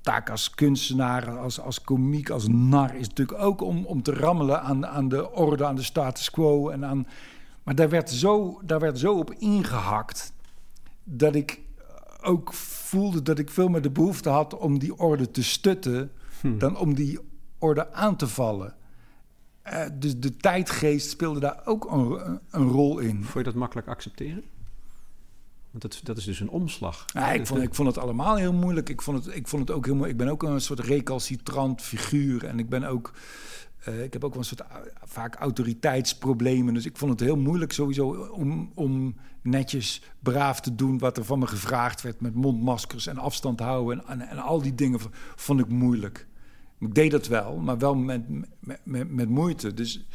[0.02, 4.62] taak als kunstenaar, als, als komiek, als nar is natuurlijk ook om, om te rammelen
[4.62, 7.08] aan, aan de orde, aan de status quo en aan.
[7.64, 10.34] Maar daar werd zo, daar werd zo op ingehakt
[11.04, 11.60] dat ik
[12.22, 16.12] ook voelde dat ik veel meer de behoefte had om die orde te stutten
[16.58, 17.20] dan om die
[17.60, 18.74] orde aan te vallen.
[19.62, 23.24] Eh, dus de tijdgeest speelde daar ook een, een rol in.
[23.24, 24.44] Vond je dat makkelijk accepteren?
[25.76, 27.06] Want dat, dat is dus een omslag.
[27.14, 28.90] Ja, ik, Dat- vond, ik vond het allemaal heel moeilijk.
[28.90, 30.20] Ik vond het, ik vond het ook heel moeilijk.
[30.20, 32.46] Ik ben ook een soort recalcitrant figuur.
[32.46, 33.12] En ik ben ook.
[33.84, 34.64] eh, ik heb ook wel een soort
[35.04, 36.74] vaak autoriteitsproblemen.
[36.74, 41.26] Dus ik vond het heel moeilijk sowieso om, om netjes braaf te doen wat er
[41.26, 42.22] van me gevraagd werd.
[42.22, 44.08] Met mondmaskers en afstand houden.
[44.08, 45.00] En, en, en al die dingen
[45.36, 46.28] vond ik moeilijk.
[46.80, 48.22] Ik deed dat wel, maar wel met,
[48.60, 49.74] met, met, met moeite.
[49.74, 50.06] Dus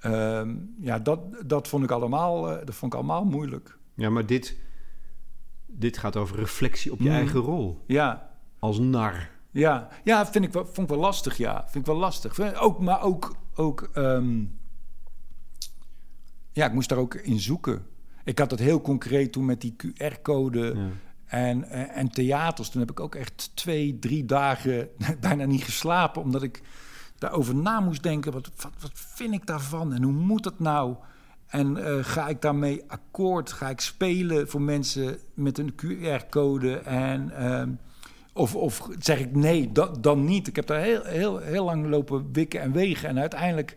[0.00, 3.78] ehm, ja, dat, dat vond ik allemaal, eh, dat vond ik allemaal moeilijk.
[4.00, 4.56] Ja, maar dit,
[5.66, 7.14] dit gaat over reflectie op je Mm.
[7.14, 7.84] eigen rol.
[7.86, 9.30] Ja, Als nar.
[9.50, 11.60] Ja, ja vind ik wel, vond ik wel lastig, ja.
[11.62, 12.54] Vind ik wel lastig.
[12.60, 14.44] Ook, maar ook, ook ehm,
[16.52, 17.86] ja, ik moest daar ook in zoeken.
[18.24, 20.88] Ik had dat heel concreet toen met die QR-code Ja.
[21.26, 22.68] en, en, en theaters.
[22.70, 24.88] Toen heb ik ook echt twee, drie dagen
[25.20, 26.62] bijna niet geslapen, omdat ik
[27.18, 28.32] daarover na moest denken.
[28.32, 30.96] Wat, wat, wat vind ik daarvan en hoe moet dat nou?
[31.50, 33.52] En eh, ga ik daarmee akkoord?
[33.52, 36.76] Ga ik spelen voor mensen met een QR-code?
[36.78, 37.70] En, ehm,
[38.32, 40.46] of, of zeg ik nee, dat, dan niet?
[40.46, 43.08] Ik heb daar heel, heel, heel lang lopen wikken en wegen.
[43.08, 43.76] En uiteindelijk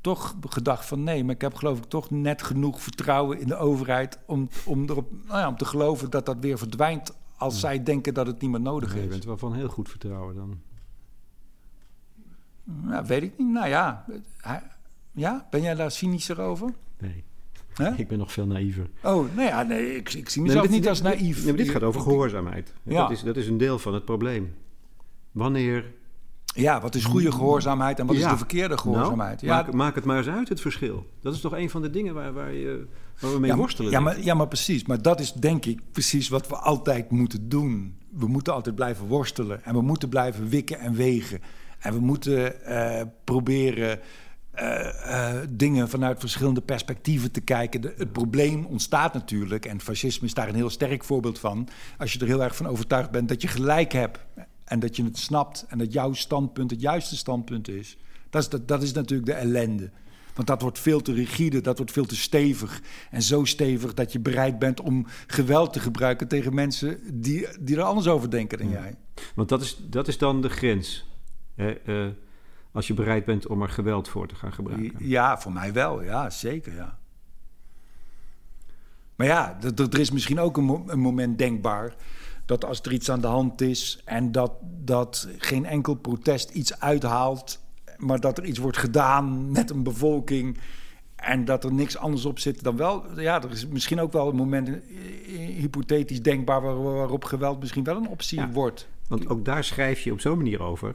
[0.00, 3.56] toch gedacht van nee, maar ik heb geloof ik toch net genoeg vertrouwen in de
[3.56, 7.82] overheid om, om, erop, nou ja, om te geloven dat dat weer verdwijnt als zij
[7.82, 9.08] denken dat het niet meer nodig Je is.
[9.08, 10.60] bent wel van heel goed vertrouwen dan.
[12.64, 13.48] Nou, weet ik niet.
[13.48, 14.04] Nou ja,
[14.36, 14.62] hij-
[15.16, 16.72] ja, ben jij daar cynischer over?
[16.98, 17.24] Nee,
[17.96, 18.86] ik ben nog veel naïver.
[19.02, 21.36] Oh, nee, ja, nee ik, ik zie mezelf dit- niet als naïef.
[21.36, 22.72] Nee, maar dit gaat over gehoorzaamheid.
[22.82, 23.00] Ja.
[23.00, 24.54] Dat, is, dat is een deel van het probleem.
[25.32, 25.84] Wanneer...
[26.44, 29.42] Ja, wat is goede gehoorzaamheid en wat is de verkeerde gehoorzaamheid?
[29.42, 31.06] Nou, ja, maak, maak het maar eens uit, het verschil.
[31.20, 32.86] Dat is toch een van de dingen waar, waar, je,
[33.20, 33.90] waar we mee ja, worstelen.
[33.90, 34.84] Ja maar, ja, maar precies.
[34.84, 37.98] Maar dat is denk ik precies wat we altijd moeten doen.
[38.10, 39.64] We moeten altijd blijven worstelen.
[39.64, 41.40] En we moeten blijven wikken en wegen.
[41.78, 44.00] En we moeten eh, proberen
[44.58, 47.80] uh, dingen vanuit verschillende perspectieven te kijken.
[47.80, 51.68] De, het probleem ontstaat natuurlijk, en fascisme is daar een heel sterk voorbeeld van.
[51.98, 54.18] Als je er heel erg van overtuigd bent dat je gelijk hebt
[54.64, 57.96] en dat je het snapt en dat jouw standpunt het juiste standpunt is.
[58.30, 59.90] Dat is, dat, dat is natuurlijk de ellende.
[60.34, 62.82] Want dat wordt veel te rigide, dat wordt veel te stevig.
[63.10, 67.76] En zo stevig dat je bereid bent om geweld te gebruiken tegen mensen die, die
[67.76, 68.94] er anders over denken dan jij.
[69.34, 71.06] Want dat is, dat is dan de grens.
[71.56, 72.06] Uh,
[72.76, 75.08] als je bereid bent om er geweld voor te gaan gebruiken.
[75.08, 76.02] Ja, voor mij wel.
[76.02, 76.74] Ja, zeker.
[76.74, 76.98] Ja.
[79.14, 81.94] Maar ja, er is misschien ook een, een moment denkbaar
[82.46, 86.80] dat als er iets aan de hand is en dat, dat geen enkel protest iets
[86.80, 87.60] uithaalt,
[87.96, 90.58] maar dat er iets wordt gedaan met een bevolking
[91.16, 93.20] en dat er niks anders op zit dan wel.
[93.20, 94.80] Ja, er is misschien ook wel een moment eh,
[95.36, 98.88] hypothetisch denkbaar waarop geweld misschien wel een optie wordt.
[99.08, 100.94] Want ook daar schrijf je op zo'n manier over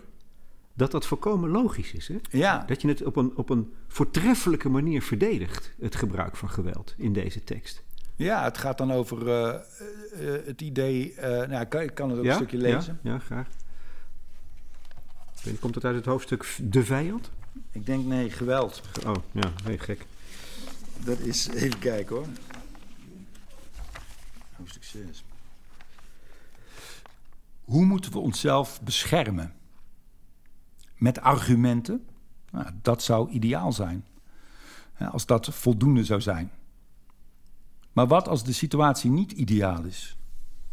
[0.82, 2.08] dat dat volkomen logisch is.
[2.08, 2.18] Hè?
[2.30, 2.64] Ja.
[2.68, 7.14] Dat je het op een, op een voortreffelijke manier verdedigt, het gebruik van geweld in
[7.14, 7.84] deze tekst.
[8.16, 9.56] Ja, het gaat dan over uh,
[10.22, 11.14] uh, het idee.
[11.16, 13.00] Uh, nou, ik kan, ik kan het ook een stukje lezen.
[13.04, 13.48] Ja, ja graag.
[15.60, 17.32] Komt het uit het hoofdstuk De Vijand?
[17.72, 18.82] Ik denk nee, geweld.
[19.06, 20.06] Oh, ja, nee, gek.
[21.04, 22.28] Dat is, even kijken hoor.
[24.58, 25.24] Hoofdstuk 6.
[27.64, 29.60] Hoe moeten we onszelf beschermen?
[31.02, 32.06] Met argumenten.
[32.52, 34.06] Nou, dat zou ideaal zijn.
[35.12, 36.52] Als dat voldoende zou zijn.
[37.94, 40.18] Maar wat als de situatie niet ideaal is?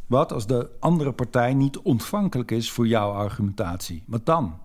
[0.06, 4.02] Wat als de andere partij niet ontvankelijk is voor jouw argumentatie?
[4.06, 4.58] Wat dan?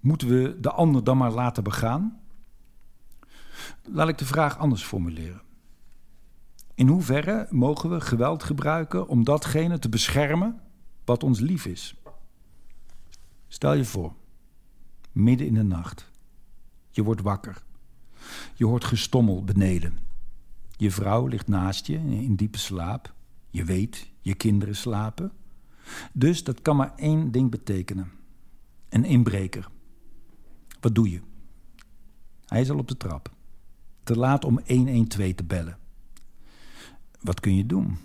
[0.00, 2.20] Moeten we de ander dan maar laten begaan?
[3.82, 5.42] Laat ik de vraag anders formuleren.
[6.74, 10.60] In hoeverre mogen we geweld gebruiken om datgene te beschermen
[11.04, 11.94] wat ons lief is?
[13.48, 14.14] Stel je voor,
[15.14, 16.10] midden in de nacht.
[16.90, 17.62] Je wordt wakker.
[18.54, 19.98] Je hoort gestommel beneden.
[20.76, 23.14] Je vrouw ligt naast je in diepe slaap.
[23.50, 25.32] Je weet, je kinderen slapen.
[26.12, 28.10] Dus dat kan maar één ding betekenen:
[28.88, 29.68] een inbreker.
[30.80, 31.20] Wat doe je?
[32.44, 33.32] Hij is al op de trap.
[34.02, 35.78] Te laat om 112 te bellen.
[37.20, 37.98] Wat kun je doen?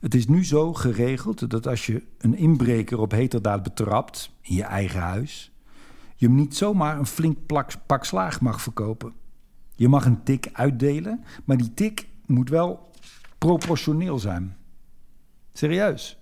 [0.00, 4.62] Het is nu zo geregeld dat als je een inbreker op heterdaad betrapt in je
[4.62, 5.52] eigen huis,
[6.16, 7.38] je hem niet zomaar een flink
[7.86, 9.12] pak slaag mag verkopen.
[9.74, 12.90] Je mag een tik uitdelen, maar die tik moet wel
[13.38, 14.56] proportioneel zijn.
[15.52, 16.18] Serieus.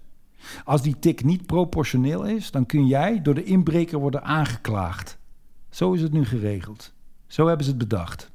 [0.65, 5.19] Als die tik niet proportioneel is, dan kun jij door de inbreker worden aangeklaagd.
[5.71, 6.93] Zo is het nu geregeld.
[7.27, 8.31] Zo hebben ze het bedacht.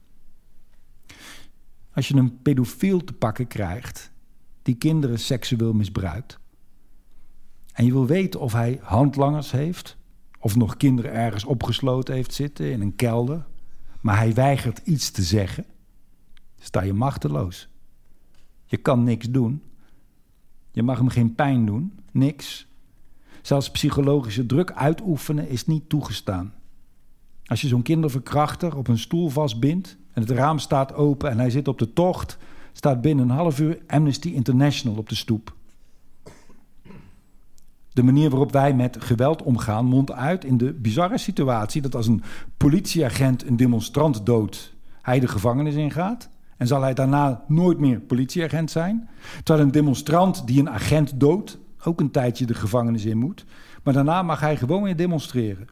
[1.93, 4.11] Als je een pedofiel te pakken krijgt,
[4.61, 6.39] die kinderen seksueel misbruikt,
[7.73, 9.97] en je wil weten of hij handlangers heeft,
[10.39, 13.45] of nog kinderen ergens opgesloten heeft zitten in een kelder,
[14.01, 15.65] maar hij weigert iets te zeggen,
[16.59, 17.69] sta je machteloos.
[18.65, 19.63] Je kan niks doen.
[20.71, 22.67] Je mag hem geen pijn doen, niks.
[23.41, 26.53] Zelfs psychologische druk uitoefenen is niet toegestaan.
[27.45, 31.49] Als je zo'n kinderverkrachter op een stoel vastbindt en het raam staat open en hij
[31.49, 32.37] zit op de tocht,
[32.73, 35.57] staat binnen een half uur Amnesty International op de stoep.
[37.99, 42.07] De manier waarop wij met geweld omgaan mondt uit in de bizarre situatie dat als
[42.07, 42.23] een
[42.57, 46.29] politieagent een demonstrant doodt, hij de gevangenis ingaat.
[46.57, 49.09] En zal hij daarna nooit meer politieagent zijn.
[49.43, 53.45] Terwijl een demonstrant die een agent doodt, ook een tijdje de gevangenis in moet.
[53.83, 55.67] Maar daarna mag hij gewoon weer demonstreren.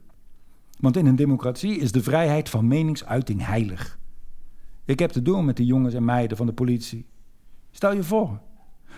[0.79, 3.99] Want in een democratie is de vrijheid van meningsuiting heilig.
[4.85, 7.05] Ik heb te doen met de jongens en meiden van de politie.
[7.71, 8.39] Stel je voor,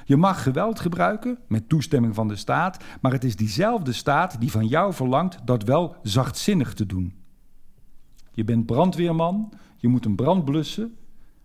[0.10, 4.52] je mag geweld gebruiken met toestemming van de staat, maar het is diezelfde staat die
[4.52, 7.13] van jou verlangt dat wel zachtzinnig te doen.
[8.32, 10.98] Je bent brandweerman, je moet een brand blussen,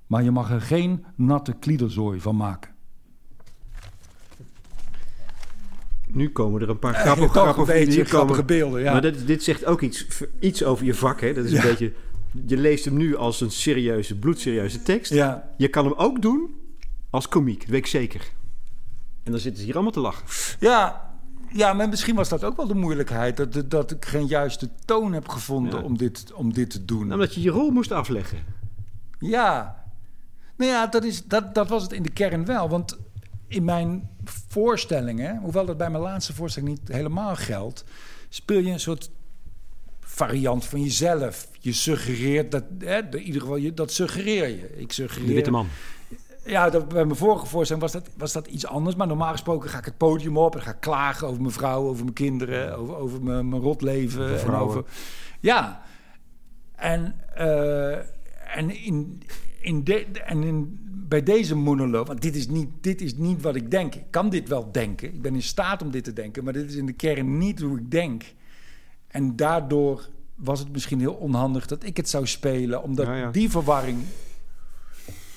[0.06, 2.70] maar je mag er geen natte kliederzooi van maken.
[6.08, 8.80] Nu komen er een paar grappige, grappige, beetje, grappige beelden.
[8.80, 8.92] Ja.
[8.92, 10.06] Maar dit, dit, zegt ook iets,
[10.40, 11.20] iets over je vak.
[11.20, 11.32] Hè?
[11.32, 11.92] Dat is een beetje,
[12.46, 15.12] je leest hem nu als een serieuze, bloedserieuze tekst.
[15.12, 15.50] Ja.
[15.56, 16.50] Je kan hem ook doen
[17.10, 18.32] als komiek, dat weet ik zeker.
[19.24, 20.56] En dan zitten ze hier allemaal te lachen.
[20.60, 21.12] Ja,
[21.52, 23.36] ja, maar misschien was dat ook wel de moeilijkheid.
[23.36, 27.12] Dat, dat ik geen juiste toon heb gevonden om, dit, om dit te doen.
[27.12, 28.38] Omdat je je rol moest afleggen.
[29.18, 29.84] Ja.
[30.56, 32.68] Nou ja, dat, is, dat, dat was het in de kern wel.
[32.68, 32.98] Want
[33.48, 34.10] in mijn
[34.48, 37.84] voorstellingen, hoewel dat bij mijn laatste voorstelling niet helemaal geldt,
[38.28, 39.10] speel je een soort
[40.00, 41.48] variant van jezelf.
[41.60, 44.76] Je suggereert dat, hè, in ieder geval, je, dat suggereer je.
[44.76, 45.28] Ik suggereer.
[45.28, 45.68] De witte man.
[46.46, 48.96] Ja, dat, bij mijn vorige voorstelling was dat, was dat iets anders.
[48.96, 51.88] Maar normaal gesproken ga ik het podium op en ga ik klagen over mijn vrouw,
[51.88, 54.40] over mijn kinderen, over, over mijn, mijn rotleven.
[54.40, 54.84] En over,
[55.40, 55.82] ja.
[56.76, 57.96] En, uh,
[58.56, 59.22] en, in,
[59.60, 60.78] in de, en in,
[61.08, 63.94] bij deze monoloog, want dit is, niet, dit is niet wat ik denk.
[63.94, 65.08] Ik kan dit wel denken.
[65.08, 67.60] Ik ben in staat om dit te denken, maar dit is in de kern niet
[67.60, 68.24] hoe ik denk.
[69.06, 73.98] En daardoor was het misschien heel onhandig dat ik het zou spelen, omdat die verwarring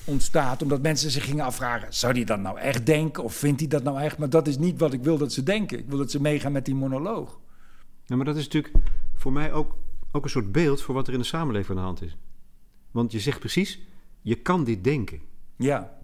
[0.08, 0.62] ontstaat.
[0.62, 3.24] Omdat mensen zich gingen afvragen: zou die dat nou echt denken?
[3.24, 4.18] Of vindt hij dat nou echt?
[4.18, 5.78] Maar dat is niet wat ik wil dat ze denken.
[5.78, 7.40] Ik wil dat ze meegaan met die monoloog.
[8.04, 8.74] Ja, maar dat is natuurlijk
[9.14, 9.76] voor mij ook,
[10.12, 12.16] ook een soort beeld voor wat er in de samenleving aan de hand is.
[12.90, 13.80] Want je zegt precies:
[14.22, 15.20] je kan dit denken.
[15.56, 15.98] Ja.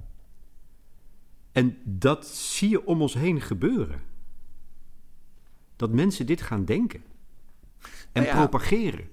[1.53, 4.01] En dat zie je om ons heen gebeuren.
[5.77, 7.03] Dat mensen dit gaan denken
[8.13, 9.09] en nou propageren.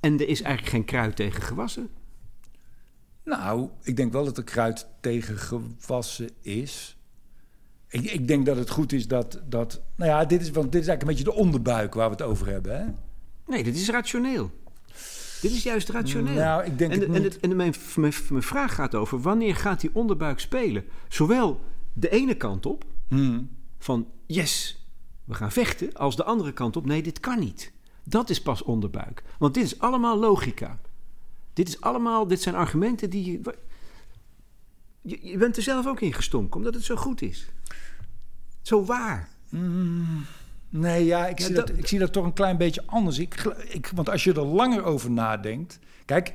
[0.00, 1.90] En er is eigenlijk geen kruid tegen gewassen.
[3.24, 6.98] Nou, ik denk wel dat er kruid tegen gewassen is.
[7.88, 9.82] Ik, ik, denk dat het goed is dat, dat.
[9.96, 12.22] Nou ja, dit is, want dit is eigenlijk een beetje de onderbuik waar we het
[12.22, 12.78] over hebben.
[12.78, 12.86] Hè?
[13.46, 14.50] Nee, dit is rationeel.
[15.40, 16.34] Dit is juist rationeel.
[16.34, 19.80] Nou, ik denk en, en, het, en mijn, mijn, mijn, vraag gaat over wanneer gaat
[19.80, 20.84] die onderbuik spelen?
[21.08, 21.60] Zowel
[21.92, 23.50] de ene kant op, hmm.
[23.78, 24.84] van yes,
[25.24, 27.72] we gaan vechten, als de andere kant op, nee, dit kan niet.
[28.04, 29.22] Dat is pas onderbuik.
[29.38, 30.80] Want dit is allemaal logica.
[31.60, 33.54] Dit is allemaal, dit zijn argumenten die je.
[35.02, 37.48] Je, bent er zelf ook in gestonken, omdat het zo goed is.
[38.62, 39.28] Zo waar.
[39.48, 40.24] Mm,
[40.68, 43.18] nee, ja, ik, zie dat, ik zie dat toch een klein beetje anders.
[43.18, 45.78] Ik, ik, want als je er langer over nadenkt.
[46.04, 46.34] Kijk,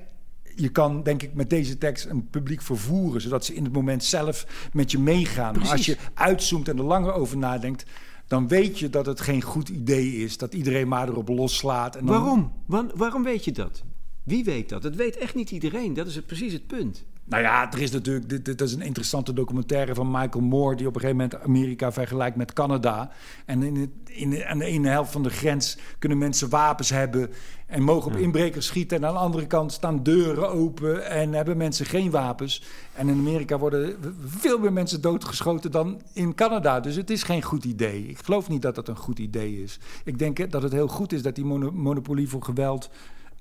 [0.55, 4.03] je kan denk ik met deze tekst een publiek vervoeren, zodat ze in het moment
[4.03, 5.59] zelf met je meegaan.
[5.59, 7.85] Maar als je uitzoomt en er langer over nadenkt,
[8.27, 10.37] dan weet je dat het geen goed idee is.
[10.37, 11.95] Dat iedereen maar erop loslaat.
[11.95, 12.15] En dan...
[12.15, 12.51] Waarom?
[12.95, 13.83] waarom weet je dat?
[14.25, 14.81] Wie weet dat?
[14.81, 15.93] Dat weet echt niet iedereen.
[15.93, 17.03] Dat is het, precies het punt.
[17.23, 18.29] Nou ja, er is natuurlijk.
[18.29, 20.75] Dit, dit, is een interessante documentaire van Michael Moore.
[20.75, 23.11] die op een gegeven moment Amerika vergelijkt met Canada.
[23.45, 27.29] En in het, in, aan de ene helft van de grens kunnen mensen wapens hebben.
[27.65, 28.97] en mogen op inbrekers schieten.
[28.97, 31.09] En aan de andere kant staan deuren open.
[31.09, 32.63] en hebben mensen geen wapens.
[32.93, 36.79] En in Amerika worden veel meer mensen doodgeschoten dan in Canada.
[36.79, 38.07] Dus het is geen goed idee.
[38.07, 39.79] Ik geloof niet dat dat een goed idee is.
[40.03, 42.89] Ik denk dat het heel goed is dat die monopolie voor geweld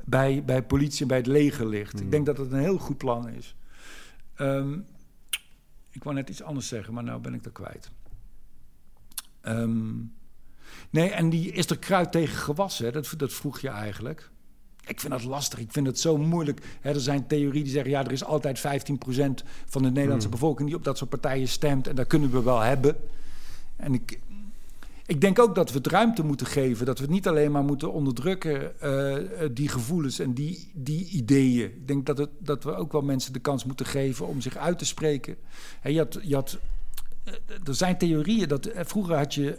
[0.04, 1.92] bij, bij politie en bij het leger ligt.
[1.92, 2.10] Ik hmm.
[2.10, 3.56] denk dat het een heel goed plan is.
[4.34, 4.78] Ehm,
[5.90, 7.90] ik wou net iets anders zeggen, maar nou ben ik er kwijt.
[9.40, 9.94] Ehm,
[10.90, 12.92] nee, en die is er kruid tegen gewassen?
[12.92, 14.30] Dat, dat vroeg je eigenlijk.
[14.86, 15.58] Ik vind dat lastig.
[15.58, 16.60] Ik vind het zo moeilijk.
[16.80, 18.62] er zijn theorieën die zeggen: ja, er is altijd 15%
[19.66, 20.36] van de Nederlandse hmm.
[20.36, 21.88] bevolking die op dat soort partijen stemt.
[21.88, 22.96] En dat kunnen we wel hebben.
[23.76, 24.20] En ik,
[25.06, 26.86] ik denk ook dat we het ruimte moeten geven.
[26.86, 31.64] Dat we het niet alleen maar moeten onderdrukken, uh, die gevoelens en die, die ideeën.
[31.64, 34.56] Ik denk dat, het, dat we ook wel mensen de kans moeten geven om zich
[34.56, 35.36] uit te spreken.
[35.80, 36.58] He, je had, je had,
[37.24, 38.70] eh, er zijn theorieën dat.
[38.74, 39.58] Vroeger had je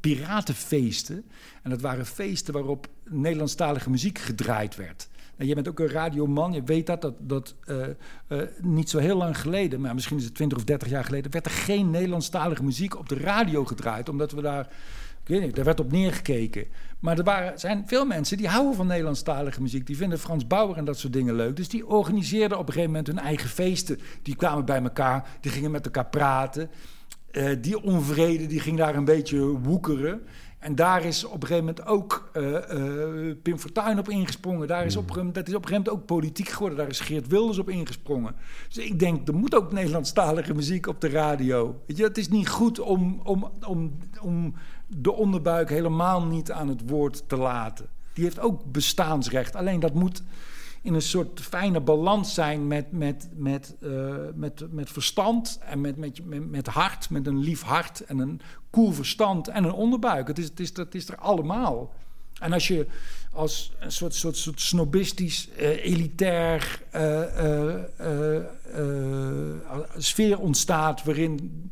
[0.00, 1.24] piratenfeesten.
[1.62, 5.08] En dat waren feesten waarop Nederlandstalige muziek gedraaid werd.
[5.36, 7.76] En je bent ook een radioman, je weet dat, dat, dat uh,
[8.28, 11.32] uh, niet zo heel lang geleden, maar misschien is het 20 of 30 jaar geleden,
[11.32, 14.68] werd er geen Nederlandstalige muziek op de radio gedraaid, omdat we daar,
[15.22, 16.66] ik weet niet, daar werd op neergekeken.
[17.00, 20.76] Maar er waren, zijn veel mensen die houden van Nederlandstalige muziek, die vinden Frans Bauer
[20.76, 21.56] en dat soort dingen leuk.
[21.56, 23.98] Dus die organiseerden op een gegeven moment hun eigen feesten.
[24.22, 26.70] Die kwamen bij elkaar, die gingen met elkaar praten.
[27.32, 30.22] Uh, die onvrede die ging daar een beetje woekeren.
[30.66, 34.68] En daar is op een gegeven moment ook uh, uh, Pim Fortuyn op ingesprongen.
[34.68, 36.78] Daar is op, dat is op een gegeven moment ook politiek geworden.
[36.78, 38.34] Daar is Geert Wilders op ingesprongen.
[38.68, 41.80] Dus ik denk, er moet ook Nederlandstalige muziek op de radio.
[41.86, 44.54] Weet je, het is niet goed om, om, om, om
[44.86, 47.86] de onderbuik helemaal niet aan het woord te laten.
[48.12, 49.56] Die heeft ook bestaansrecht.
[49.56, 50.22] Alleen dat moet
[50.86, 55.96] in een soort fijne balans zijn met, met, met, uh, met, met verstand en met,
[55.96, 60.28] met, met, met hart, met een lief hart en een koel verstand en een onderbuik.
[60.28, 61.94] Het is, het is, het is er allemaal.
[62.40, 62.86] En als je
[63.32, 67.74] als een soort, soort, soort snobistisch, uh, elitair uh,
[69.96, 71.70] sfeer ontstaat waarin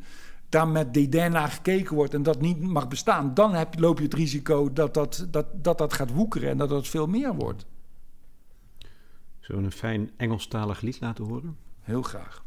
[0.49, 4.05] daar met dédain naar gekeken wordt en dat niet mag bestaan, dan heb, loop je
[4.05, 7.65] het risico dat dat, dat, dat dat gaat woekeren en dat dat veel meer wordt.
[9.45, 11.57] Zullen we een fijn Engelstalig lied laten horen?
[11.81, 12.45] Heel graag.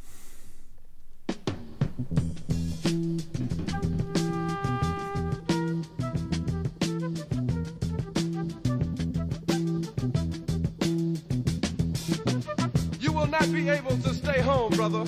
[13.00, 15.06] You will not be able to stay home, brother.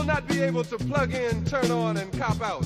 [0.00, 2.64] You will not be able to plug in, turn on, and cop out.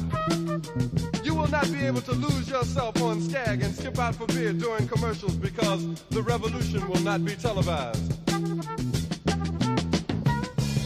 [1.24, 4.52] You will not be able to lose yourself on Skag and skip out for beer
[4.52, 8.24] during commercials because the revolution will not be televised.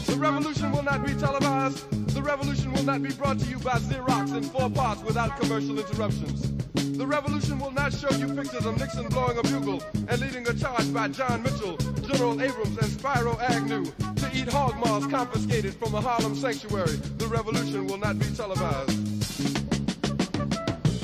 [0.07, 2.15] The revolution will not be televised.
[2.15, 5.77] The revolution will not be brought to you by Xerox in four parts without commercial
[5.77, 6.51] interruptions.
[6.97, 10.53] The revolution will not show you pictures of Nixon blowing a bugle and leading a
[10.55, 11.77] charge by John Mitchell,
[12.07, 13.85] General Abrams, and Spyro Agnew
[14.33, 16.97] eat hog maws confiscated from a Harlem sanctuary.
[17.17, 18.97] The revolution will not be televised.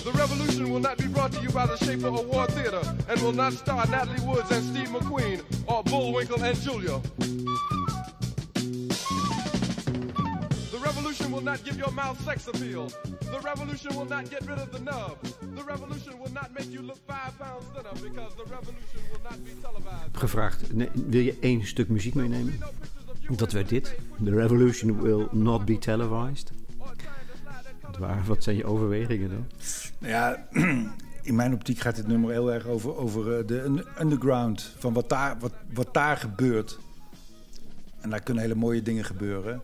[0.04, 3.34] The revolution will not be brought to you by the Schaefer Award Theater and will
[3.34, 7.02] not star Natalie Woods and Steve McQueen or Bullwinkle and Julia.
[10.72, 12.90] The revolution will not give your mouth sex appeal.
[13.32, 15.18] The revolution will not get rid of the nub.
[15.56, 19.44] The revolution will not make you look five pounds thinner because the revolution will not
[19.44, 20.16] be televised.
[20.18, 20.62] Gevraagd,
[21.10, 22.60] wil je één stuk muziek meenemen?
[23.30, 23.96] Dat werd dit.
[24.24, 26.52] The revolution will not be televised.
[28.00, 29.46] Waar, wat zijn je overwegingen dan?
[29.98, 30.48] Nou ja,
[31.30, 34.76] in mijn optiek gaat dit nummer heel erg over, over eh, de underground.
[34.78, 36.80] Van wat daar, wat, wat daar gebeurt.
[38.00, 39.62] En daar kunnen hele mooie dingen gebeuren.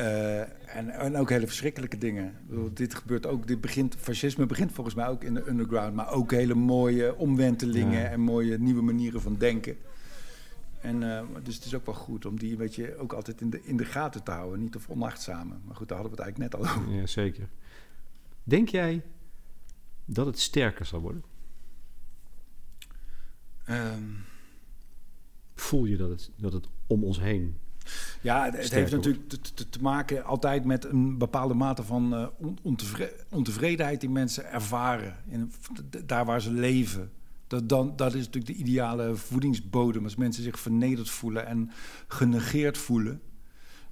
[0.00, 0.40] Uh,
[0.76, 2.32] en, en, ook hele verschrikkelijke dingen.
[2.48, 3.46] Bedoel, dit gebeurt ook.
[3.46, 5.94] Dit begint, fascisme begint volgens mij ook in de underground.
[5.94, 8.08] Maar ook hele mooie omwentelingen ja.
[8.08, 9.76] en mooie nieuwe manieren van denken.
[10.84, 13.50] En, uh, dus het is ook wel goed om die weet je, ook altijd in
[13.50, 14.60] de, in de gaten te houden.
[14.60, 15.62] Niet of onachtzamen.
[15.64, 16.94] Maar goed, daar hadden we het eigenlijk net al over.
[16.94, 17.48] Ja, zeker.
[18.42, 19.02] Denk jij
[20.04, 21.24] dat het sterker zal worden?
[23.68, 24.24] Um,
[25.54, 27.58] Voel je dat het, dat het om ons heen
[28.20, 32.26] ja, het heeft natuurlijk te, te, te, maken altijd met een bepaalde mate van uh,
[32.62, 35.16] ontevre ontevredenheid die mensen ervaren.
[35.28, 35.52] In,
[36.04, 37.12] daar waar ze leven.
[37.54, 40.04] Dat, dan, dat is natuurlijk de ideale voedingsbodem.
[40.04, 41.70] Als mensen zich vernederd voelen en
[42.08, 43.20] genegeerd voelen.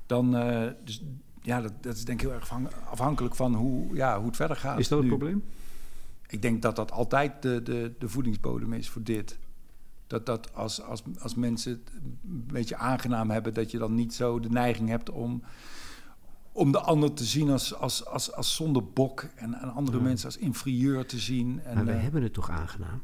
[0.06, 1.02] Dan, uh, dus,
[1.42, 2.52] ja, dat, dat, is denk ik heel erg
[2.90, 4.78] afhankelijk van hoe, ja, hoe het verder gaat.
[4.78, 5.44] Is dat het probleem?
[6.26, 9.38] Ik denk dat dat altijd de, de, de voedingsbodem is voor dit
[10.12, 11.92] dat, dat als, als, als mensen het
[12.24, 15.42] een beetje aangenaam hebben, dat je dan niet zo de neiging hebt om,
[16.52, 20.02] om de ander te zien als, als, als, als zonderbok en, en andere ja.
[20.02, 21.60] mensen als inferieur te zien.
[21.60, 23.02] En, maar wij uh, hebben het toch aangenaam?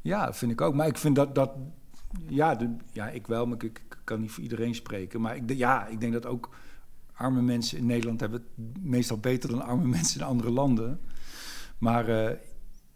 [0.00, 0.74] Ja, vind ik ook.
[0.74, 1.34] Maar ik vind dat.
[1.34, 1.50] dat
[2.26, 2.58] ja,
[2.92, 5.20] ja, ik wel, maar ik, kan niet voor iedereen spreken.
[5.20, 6.48] Maar ik, ja, ik denk dat ook
[7.12, 11.00] arme mensen in Nederland hebben het meestal beter dan arme mensen in andere landen.
[11.78, 12.30] Maar uh,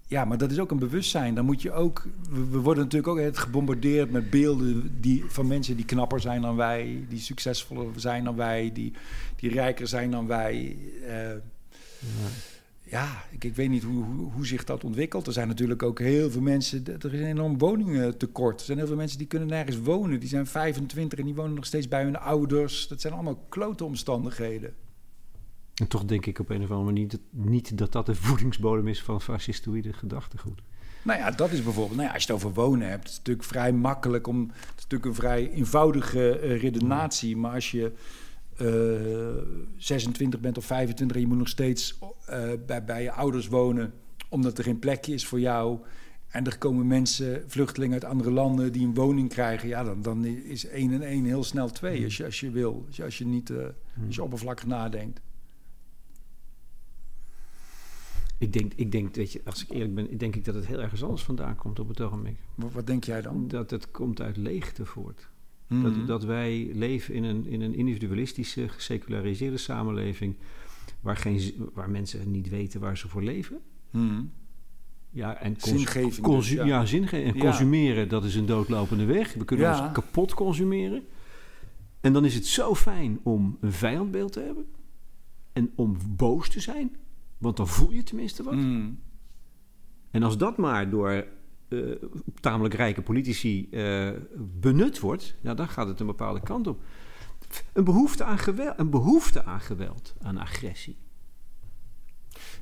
[0.07, 1.35] ja, maar dat is ook een bewustzijn.
[1.35, 2.07] Dan moet je ook.
[2.51, 6.57] We worden natuurlijk ook het gebombardeerd met beelden die, van mensen die knapper zijn dan
[6.57, 8.93] wij, die succesvoller zijn dan wij, die,
[9.37, 10.77] die rijker zijn dan wij.
[11.03, 11.31] Uh,
[12.01, 12.29] ja,
[12.95, 15.27] ja ik, ik, weet niet hoe, hoe, hoe, zich dat ontwikkelt.
[15.27, 16.87] Er zijn natuurlijk ook heel veel mensen.
[16.87, 18.61] Er is een enorm woningtekort.
[18.61, 20.21] Er zijn heel veel mensen die kunnen nergens wonen.
[20.21, 22.89] Die zijn 25 en die wonen nog steeds bij hun ouders.
[22.89, 24.75] Dat zijn allemaal klote omstandigheden.
[25.75, 28.89] En toch denk ik op een of andere manier dat, niet dat dat de voedingsbodem
[28.89, 30.63] is van fascistoïde gedachtegoed.
[31.03, 33.17] Nou ja, dat is bijvoorbeeld, nou ja, als je het over wonen hebt, het is
[33.17, 37.93] natuurlijk vrij makkelijk om, het is natuurlijk een vrij eenvoudige uh, redenatie, maar als je
[39.77, 41.99] 26 bent of 25 en je moet nog steeds
[42.31, 43.93] uh, bij, bij je ouders wonen,
[44.29, 45.79] omdat er geen plekje is voor jou,
[46.35, 50.25] en er komen mensen, vluchtelingen uit andere landen, die een woning krijgen, ja, dan, dan
[50.25, 52.05] is 1 en 1 heel snel 2 mm.
[52.05, 53.67] als, je, als je wil, als je, als je niet, uh,
[54.07, 55.21] als je oppervlakkig nadenkt.
[58.39, 60.81] Ik denk, ik denk, weet je, als ik eerlijk ben, denk ik dat het heel
[60.81, 62.37] ergens anders vandaan komt op het ogenblik.
[62.55, 63.49] Wat, wat denk jij dan?
[63.49, 65.29] Dat het komt uit leegte voort.
[65.75, 65.97] Mm -hmm.
[65.97, 70.37] dat, dat wij leven in een, in een individualistische, geseculariseerde samenleving.
[71.01, 73.59] Waar, geen, waar mensen niet weten waar ze voor leven.
[73.91, 74.31] Mm.
[75.11, 76.27] Ja, en zingeving.
[76.27, 77.35] Dus, ja, ja zingeving.
[77.35, 79.35] En consumeren, dat is een doodlopende weg.
[79.35, 79.83] We kunnen ja.
[79.83, 81.03] ons kapot consumeren.
[82.01, 84.67] En dan is het zo fijn om een vijandbeeld te hebben.
[85.53, 86.97] En om boos te zijn
[87.45, 88.55] want dan voel je tenminste wat.
[88.55, 88.99] Mm.
[90.11, 91.27] En als dat maar door
[91.69, 91.95] uh,
[92.41, 96.83] tamelijk rijke politici uh, benut wordt, dan gaat het een bepaalde kant op.
[97.73, 100.97] Een behoefte aan geweld, een behoefte aan, geweld, aan agressie.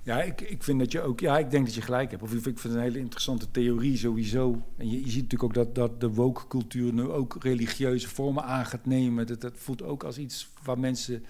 [0.03, 2.23] Ja, ik, ik vind dat je ook, ja, ik denk dat je gelijk hebt.
[2.23, 4.63] Of ik vind het een hele interessante theorie sowieso.
[4.77, 8.67] En je, je ziet natuurlijk ook dat, dat de woke-cultuur nu ook religieuze vormen aan
[8.67, 9.27] gaat nemen.
[9.27, 11.25] Dat, dat voelt ook als iets waar mensen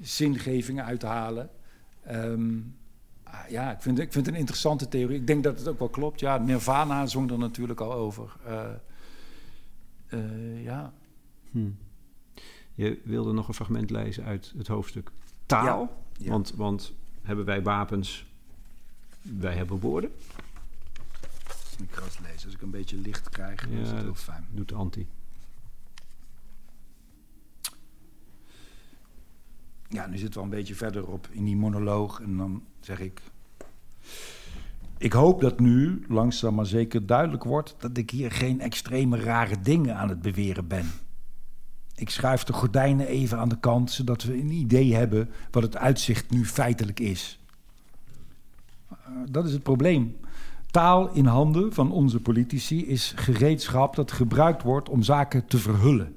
[0.00, 1.50] zingeving uithalen.
[2.10, 2.76] Um,
[3.48, 5.16] ja, ik vind, ik vind het een interessante theorie.
[5.16, 6.20] Ik denk dat het ook wel klopt.
[6.20, 8.36] Ja, Nirvana zong er natuurlijk al over.
[8.46, 8.64] Uh,
[10.08, 10.92] uh, ja.
[11.50, 11.70] Hm.
[12.74, 15.10] Je wilde nog een fragment lezen uit het hoofdstuk
[15.46, 15.80] taal.
[15.80, 16.24] Ja.
[16.24, 16.30] Ja.
[16.30, 18.26] Want, want hebben wij wapens,
[19.22, 20.10] wij hebben woorden.
[21.78, 22.44] Ik ga het lezen.
[22.44, 24.46] Als ik een beetje licht krijg, ja, is het heel fijn.
[24.50, 25.06] Doet anti.
[29.94, 32.20] ja, nu zitten we een beetje verderop in die monoloog.
[32.20, 33.22] En dan zeg ik.
[34.98, 39.60] Ik hoop dat nu langzaam maar zeker duidelijk wordt dat ik hier geen extreme rare
[39.60, 40.90] dingen aan het beweren ben.
[41.94, 45.76] Ik schuif de gordijnen even aan de kant, zodat we een idee hebben wat het
[45.76, 47.38] uitzicht nu feitelijk is.
[49.30, 50.16] dat is het probleem.
[50.70, 56.16] Taal in handen van onze politici is gereedschap dat gebruikt wordt om zaken te verhullen.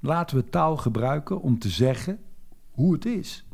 [0.00, 2.18] Laten we taal gebruiken om te zeggen
[2.70, 3.47] hoe het is.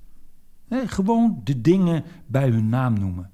[0.86, 3.30] Gewoon de dingen bij hun naam noemen.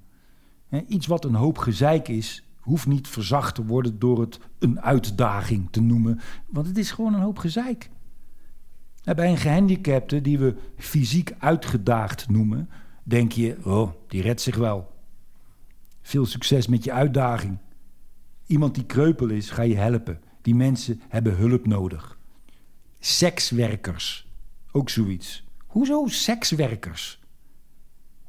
[0.86, 5.68] iets wat een hoop gezeik is, hoeft niet verzacht te worden door het een uitdaging
[5.70, 7.90] te noemen, want het is gewoon een hoop gezeik.
[9.02, 12.68] bij een gehandicapte die we fysiek uitgedaagd noemen,
[13.02, 14.98] denk je, oh, die redt zich wel.
[16.02, 17.58] Veel succes met je uitdaging.
[18.46, 20.20] Iemand die kreupel is, ga je helpen.
[20.42, 22.18] Die mensen hebben hulp nodig.
[22.98, 24.26] Sekswerkers,
[24.72, 25.44] ook zoiets.
[25.66, 27.19] Hoezo sekswerkers?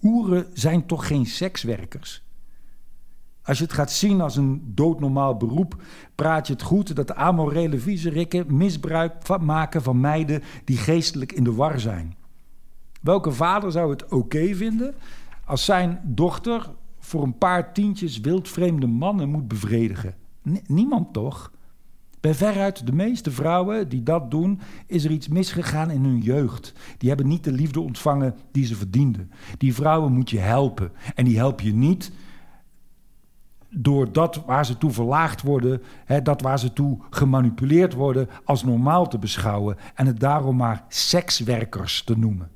[0.02, 2.24] Hoeren zijn toch geen sekswerkers?
[3.43, 5.84] Als je het gaat zien als een doodnormaal beroep,
[6.16, 11.43] praat je het goed dat de amorele viezerikken misbruik maken van meiden die geestelijk in
[11.43, 12.16] de war zijn.
[13.02, 14.93] Welke vader zou het oké vinden
[15.45, 20.16] als zijn dochter voor een paar tientjes wildvreemde mannen moet bevredigen?
[20.68, 21.52] niemand toch?
[22.22, 26.74] Bij veruit de meeste vrouwen die dat doen, is er iets misgegaan in hun jeugd.
[26.97, 29.32] Die hebben niet de liefde ontvangen die ze verdienden.
[29.57, 30.91] Die vrouwen moet je helpen.
[31.15, 32.11] En die help je niet
[33.69, 38.63] door dat waar ze toe verlaagd worden, hè, dat waar ze toe gemanipuleerd worden, als
[38.63, 42.49] normaal te beschouwen en het daarom maar sekswerkers te noemen.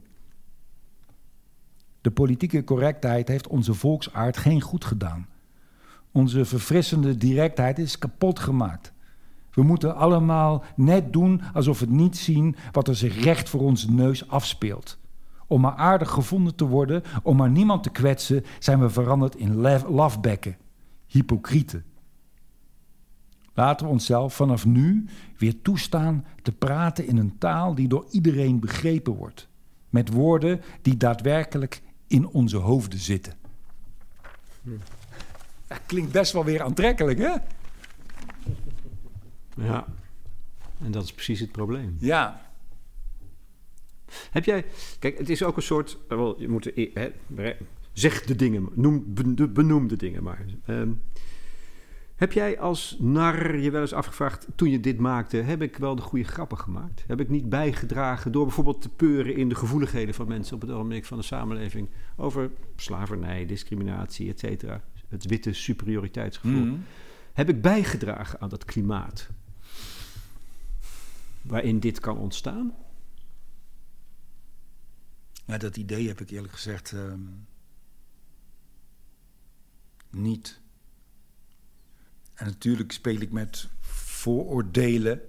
[2.02, 5.28] De politieke correctheid heeft onze volksaard geen goed gedaan.
[6.12, 8.94] Onze verfrissende directheid is kapot gemaakt.
[9.56, 13.92] We moeten allemaal net doen alsof we niet zien wat er zich recht voor onze
[13.92, 14.98] neus afspeelt.
[15.48, 19.56] Om maar aardig gevonden te worden, om maar niemand te kwetsen, zijn we veranderd in
[19.90, 20.58] lafbekken,
[21.06, 21.84] hypocrieten.
[23.54, 25.06] Laten we onszelf vanaf nu
[25.38, 29.48] weer toestaan te praten in een taal die door iedereen begrepen wordt.
[29.90, 33.34] Met woorden die daadwerkelijk in onze hoofden zitten.
[35.68, 37.34] Dat klinkt best wel weer aantrekkelijk, hè?
[39.56, 39.86] Ja,
[40.84, 41.96] en dat is precies het probleem.
[42.00, 42.52] Ja.
[44.32, 44.66] Heb jij,
[45.00, 47.12] kijk, het is ook een soort, eh, wel, je moet, hè,
[47.94, 49.14] zeg de dingen, noem,
[49.54, 50.46] benoem de dingen maar.
[50.68, 51.02] Um,
[52.16, 55.96] heb jij als nar je wel eens afgevraagd, toen je dit maakte, heb ik wel
[55.96, 57.04] de goede grappen gemaakt?
[57.08, 60.72] Heb ik niet bijgedragen door bijvoorbeeld te peuren in de gevoeligheden van mensen op het
[60.72, 64.84] ogenblik van de samenleving over slavernij, discriminatie, et cetera?
[65.08, 66.66] Het witte superioriteitsgevoel.
[66.66, 66.76] Mhm.
[67.34, 69.30] Heb ik bijgedragen aan dat klimaat
[71.48, 72.76] waarin dit kan ontstaan?
[75.46, 77.22] Dat idee heb ik eerlijk gezegd ehm,
[80.10, 80.60] niet.
[82.34, 85.22] En natuurlijk speel ik met vooroordelen.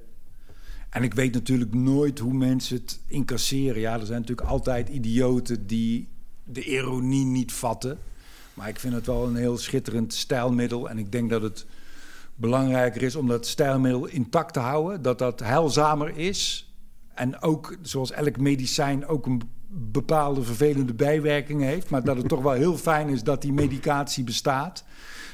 [0.90, 3.80] En ik weet natuurlijk nooit hoe mensen het incasseren.
[3.80, 6.08] Ja, er zijn natuurlijk altijd idioten die
[6.44, 7.98] de ironie niet vatten.
[8.54, 10.88] Maar ik vind het wel een heel schitterend stijlmiddel.
[10.88, 11.66] En ik denk dat het
[12.36, 15.02] belangrijker is om dat stijlmiddel intact te houden.
[15.02, 16.70] Dat dat heilzamer is.
[17.14, 21.90] En ook, zoals elk medicijn, ook een bepaalde vervelende bijwerkingen heeft.
[21.90, 24.84] Maar dat het toch wel heel fijn is dat die medicatie bestaat.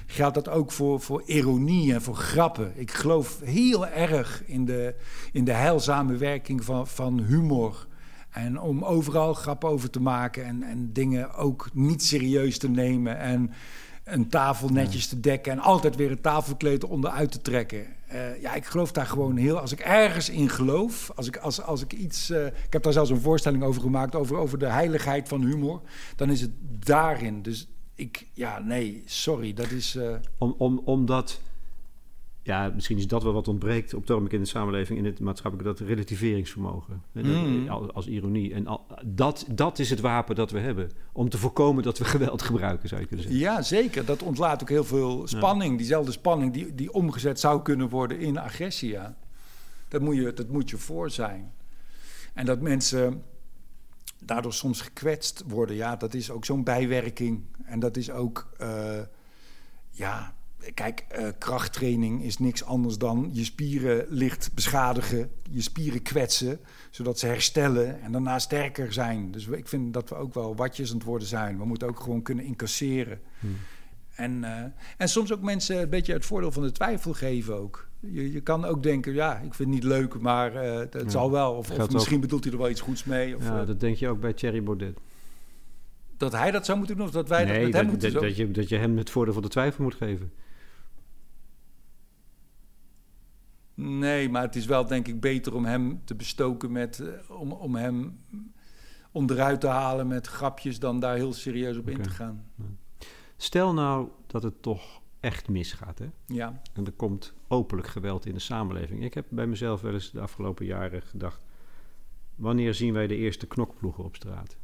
[0.06, 2.72] Geldt dat ook voor, voor ironie en voor grappen.
[2.74, 4.94] Ik geloof heel erg in de,
[5.32, 7.86] in de heilzame werking van, van humor.
[8.30, 13.18] En om overal grappen over te maken en, en dingen ook niet serieus te nemen.
[13.18, 13.50] En
[14.04, 17.86] een tafel netjes te dekken en altijd weer een tafelkleed onderuit te trekken.
[18.12, 19.58] Uh, ja, ik geloof daar gewoon heel.
[19.58, 22.30] Als ik ergens in geloof, als ik, als, als ik iets.
[22.30, 25.80] Uh, ik heb daar zelfs een voorstelling over gemaakt, over, over de heiligheid van humor.
[26.16, 27.42] Dan is het daarin.
[27.42, 29.94] Dus ik, ja, nee, sorry, dat is...
[29.94, 30.14] Uh...
[30.38, 31.40] Om, om, omdat,
[32.42, 35.72] ja, misschien is dat wel wat ontbreekt op het in de samenleving, in het maatschappelijke,
[35.72, 37.02] dat relativeringsvermogen.
[37.12, 37.68] Mm.
[37.68, 38.54] als, als, ironie.
[38.54, 40.90] En al, dat, dat is het wapen dat we hebben.
[41.12, 43.42] Om te voorkomen dat we geweld gebruiken, zou je kunnen zeggen.
[43.42, 44.04] Ja, zeker.
[44.04, 45.76] Dat ontlaat ook heel veel spanning.
[45.76, 49.16] Diezelfde spanning die, die omgezet zou kunnen worden in agressie, ja.
[49.88, 51.52] Dat moet je, dat moet je voor zijn.
[52.34, 53.22] En dat mensen
[54.18, 55.76] daardoor soms gekwetst worden.
[55.76, 57.44] Ja, dat is ook zo'n bijwerking.
[57.64, 59.00] En dat is ook, uh,
[59.90, 60.34] ja,
[60.74, 66.60] kijk, uh, krachttraining is niks anders dan je spieren licht beschadigen, je spieren kwetsen,
[66.90, 69.30] zodat ze herstellen en daarna sterker zijn.
[69.30, 71.58] Dus ik vind dat we ook wel watjes aan het worden zijn.
[71.58, 73.20] We moeten ook gewoon kunnen incasseren.
[73.38, 73.56] Hmm.
[74.14, 74.62] En, uh,
[74.96, 77.88] en soms ook mensen een beetje het voordeel van de twijfel geven ook.
[78.00, 81.30] Je, je kan ook denken, ja, ik vind het niet leuk, maar uh, het zal
[81.30, 81.52] wel.
[81.52, 83.36] Of, of misschien bedoelt hij er wel iets goeds mee.
[83.36, 84.98] Of, ja, dat denk je ook bij Thierry Baudet
[86.22, 88.22] dat hij dat zou moeten doen of dat wij dat met hem moeten doen?
[88.22, 90.32] Dat je, dat je hem het voordeel van de twijfel moet geven.
[93.74, 96.98] Nee, maar het is wel denk ik beter om hem te bestoken met...
[96.98, 98.18] Uh, om, om hem
[99.12, 100.78] onderuit te halen met grapjes...
[100.78, 102.44] dan daar heel serieus op in te gaan.
[103.36, 106.06] Stel nou dat het toch echt misgaat, hè?
[106.26, 106.60] Ja.
[106.72, 109.04] En er komt openlijk geweld in de samenleving.
[109.04, 111.44] Ik heb bij mezelf wel eens de afgelopen jaren gedacht:
[112.34, 114.56] wanneer zien wij de eerste knokploegen op straat?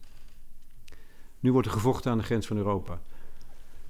[1.40, 3.00] Nu wordt er gevochten aan de grens van Europa.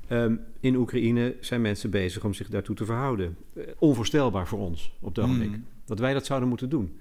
[0.08, 3.36] Ehm, in Oekraïne zijn mensen bezig om zich daartoe te verhouden.
[3.52, 5.50] Eh, onvoorstelbaar voor ons op dat ogenblik.
[5.50, 5.64] Mm.
[5.84, 6.98] Dat wij dat zouden moeten doen.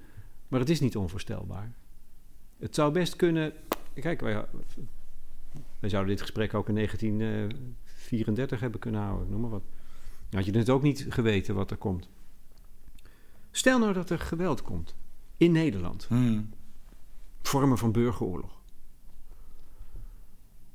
[0.47, 1.74] Maar het is niet onvoorstelbaar.
[2.58, 3.53] Het zou best kunnen.
[3.93, 4.45] Kijk, wij,
[5.80, 9.64] wij zouden dit gesprek ook in 1934 hebben kunnen houden, noem maar wat.
[10.30, 12.10] Dan had je het ook niet geweten wat er komt.
[13.51, 14.95] Stel nou dat er geweld komt
[15.38, 16.05] in Nederland.
[16.05, 16.49] Hmm.
[17.41, 18.62] Vormen van burgeroorlog.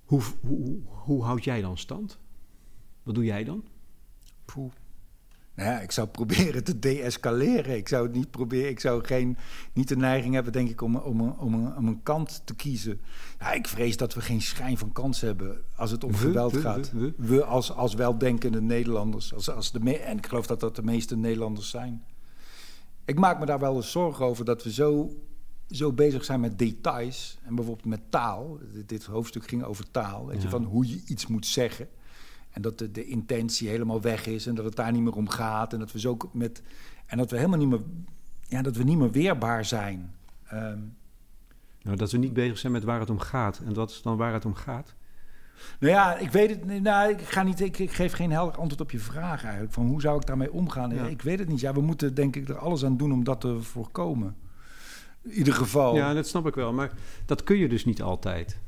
[0.05, 2.19] Hoe, hoe, hoe houd jij dan stand?
[3.03, 3.65] Wat doe jij dan?
[4.45, 4.73] Poeh.
[5.55, 7.77] Nou ja, ik zou proberen te deescaleren.
[7.77, 8.69] Ik zou het niet proberen.
[8.71, 9.37] Ik zou geen,
[9.73, 12.55] niet de neiging hebben, denk ik, om, om, een- om, een, om een kant te
[12.55, 13.01] kiezen.
[13.39, 16.53] Ja, ik vrees dat we geen schijn van kans hebben als het om We, geweld
[16.53, 16.91] we, gaat.
[16.93, 17.45] we, We, we.
[17.45, 19.35] als, als weldenkende Nederlanders.
[19.35, 22.05] Als, als de en ik geloof dat dat de meeste Nederlanders zijn.
[23.05, 25.17] Ik maak me daar wel eens zorgen over dat we zo,
[25.71, 27.39] zo bezig zijn met details.
[27.43, 28.59] En bijvoorbeeld met taal.
[28.73, 30.27] Dit, dit hoofdstuk ging over taal.
[30.27, 31.89] Weet je, van hoe je iets moet zeggen.
[32.53, 35.29] En dat de, de intentie helemaal weg is en dat het daar niet meer om
[35.29, 35.73] gaat.
[35.73, 36.63] En dat we zo met.
[37.07, 37.83] En dat we helemaal niet meer.
[38.49, 40.15] Ja, dat we niet meer weerbaar zijn.
[40.47, 40.79] Ehm,
[41.83, 43.61] Nou, dat we niet bezig zijn met waar het om gaat.
[43.65, 44.95] En wat is dan waar het om gaat?
[45.81, 46.83] nou ja, ik weet het.
[46.83, 49.73] Nou, ik, ga niet, ik, ik geef geen helder antwoord op je vraag eigenlijk.
[49.73, 50.95] Van hoe zou ik daarmee omgaan?
[50.95, 51.07] Ja.
[51.07, 51.61] Ik weet het niet.
[51.61, 54.37] Ja, we moeten denk ik er alles aan doen om dat te voorkomen.
[55.23, 55.95] In ieder geval.
[55.97, 56.73] Ja, dat snap ik wel.
[56.73, 56.93] Maar
[57.27, 58.59] dat kun je dus niet altijd.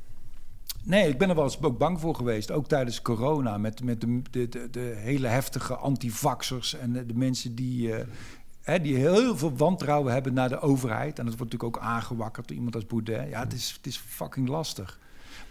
[0.85, 2.51] Nee, ik ben er wel eens ook bang voor geweest.
[2.51, 3.57] Ook tijdens corona.
[3.57, 8.05] Met, met de, de, de, de hele heftige antivaxers en de, de mensen die, eh,
[8.61, 11.19] hè, die heel veel wantrouwen hebben naar de overheid.
[11.19, 13.29] En dat wordt natuurlijk ook aangewakkerd door iemand als Baudet.
[13.29, 14.99] Ja, het is, het is fucking lastig.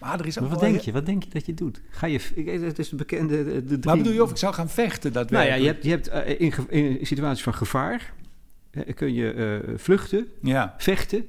[0.01, 0.93] Maar er is ook Maar wat denk je?
[0.93, 1.81] Wat denk je dat je doet?
[1.91, 2.21] Ga je...
[2.35, 3.45] ik- Het is de bekende...
[3.45, 3.79] de- De drie...
[3.85, 5.13] Maar bedoel je of ik zou gaan vechten?
[5.13, 8.13] Dat Nou ja, je hebt, je hebt eh, in, in situaties van gevaar...
[8.71, 11.27] eh, kun je vluchten, Ja, vechten...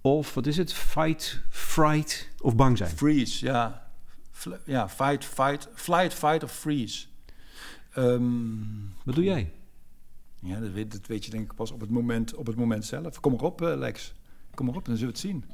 [0.00, 0.72] of wat is het?
[0.72, 2.90] Fight, fright of bang zijn.
[2.90, 3.88] freeze, ja.
[4.30, 7.06] Fl- ja, fight, fight, flight, fight of freeze.
[7.92, 8.22] Ehm,
[9.04, 9.52] Wat doe jij?
[10.40, 12.84] ja, dat weet, dat weet je denk ik pas op het moment, op het moment
[12.84, 13.20] zelf.
[13.20, 14.12] Kom erop, eh, Lex.
[14.54, 15.44] Kom erop, dan zullen we het zien.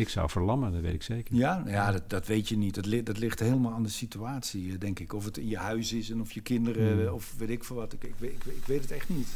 [0.00, 1.34] Ik zou verlammen, dat weet ik zeker.
[1.34, 2.74] Ja, ja dat, dat weet je niet.
[2.74, 5.12] Dat, li- dat ligt helemaal aan de situatie, eh, denk ik.
[5.12, 7.06] Of het in je huis is en of je kinderen, Hmm.
[7.06, 7.92] eh, of weet ik veel wat.
[7.92, 9.28] Ik, ik, ik weet het echt niet.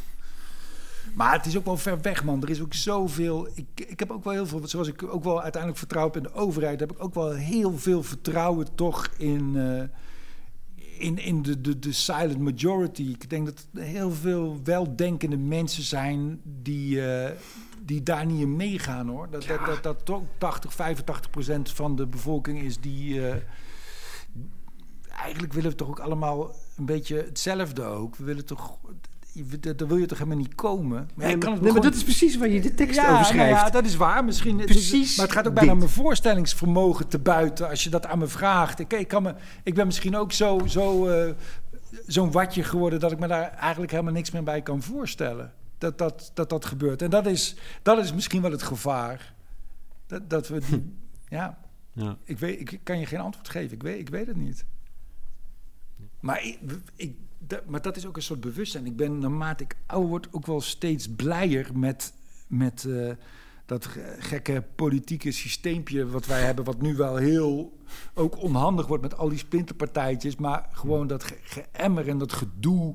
[1.14, 2.42] Maar het is ook wel ver weg, man.
[2.42, 3.48] Er is ook zoveel.
[3.54, 6.22] Ik, ik heb ook wel heel veel, zoals ik ook wel uiteindelijk vertrouw heb in
[6.22, 9.82] de overheid, heb ik ook wel heel veel vertrouwen toch in, eh,
[10.98, 13.02] in, in de, de, de silent majority.
[13.02, 17.32] Ik denk dat er heel veel weldenkende mensen zijn die, eh,
[17.84, 19.30] die daar niet in meegaan hoor.
[19.30, 23.28] Dat, dat, dat, dat toch 80, 85 procent van de bevolking is die.
[23.28, 23.36] eh,
[25.08, 28.16] eigenlijk willen we toch ook allemaal een beetje hetzelfde ook.
[28.16, 28.78] We willen toch.
[29.76, 31.08] Daar wil je toch helemaal niet komen?
[31.14, 33.02] Maar, ja, ik kan het nee, maar dat is precies waar je de tekst ja,
[33.02, 33.60] over nou schrijft.
[33.60, 34.24] ja, dat is waar.
[34.24, 35.78] Misschien, Precies maar het gaat ook bijna dit.
[35.78, 38.78] mijn voorstellingsvermogen te buiten als je dat aan me vraagt.
[38.78, 41.34] Ik, ik, kan me, ik ben misschien ook zo, zo, eh,
[42.06, 45.52] zo'n watje geworden dat ik me daar eigenlijk helemaal niks meer bij kan voorstellen.
[45.78, 47.02] Dat dat, dat, dat gebeurt.
[47.02, 49.34] En dat is, dat is misschien wel het gevaar.
[50.06, 50.94] Dat, dat we die,
[51.38, 51.58] ja,
[51.92, 52.16] Ja.
[52.24, 53.74] ik, weet, ik kan je geen antwoord geven.
[53.74, 54.64] Ik weet, ik weet het niet.
[56.20, 56.58] Maar, ik,
[56.96, 58.86] ik, dat, maar dat is ook een soort bewustzijn.
[58.86, 62.12] Ik ben naarmate ik ouder word ook wel steeds blijer met,
[62.46, 63.10] met eh,
[63.66, 66.64] dat ge- gekke politieke systeempje wat wij hebben.
[66.64, 67.78] Wat nu wel heel
[68.14, 70.36] ook onhandig wordt met al die splinterpartijtjes.
[70.36, 72.94] Maar gewoon dat ge- geëmmer en dat gedoe.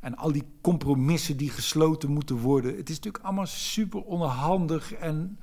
[0.00, 2.76] En al die compromissen die gesloten moeten worden.
[2.76, 5.38] Het is natuurlijk allemaal super onhandig en...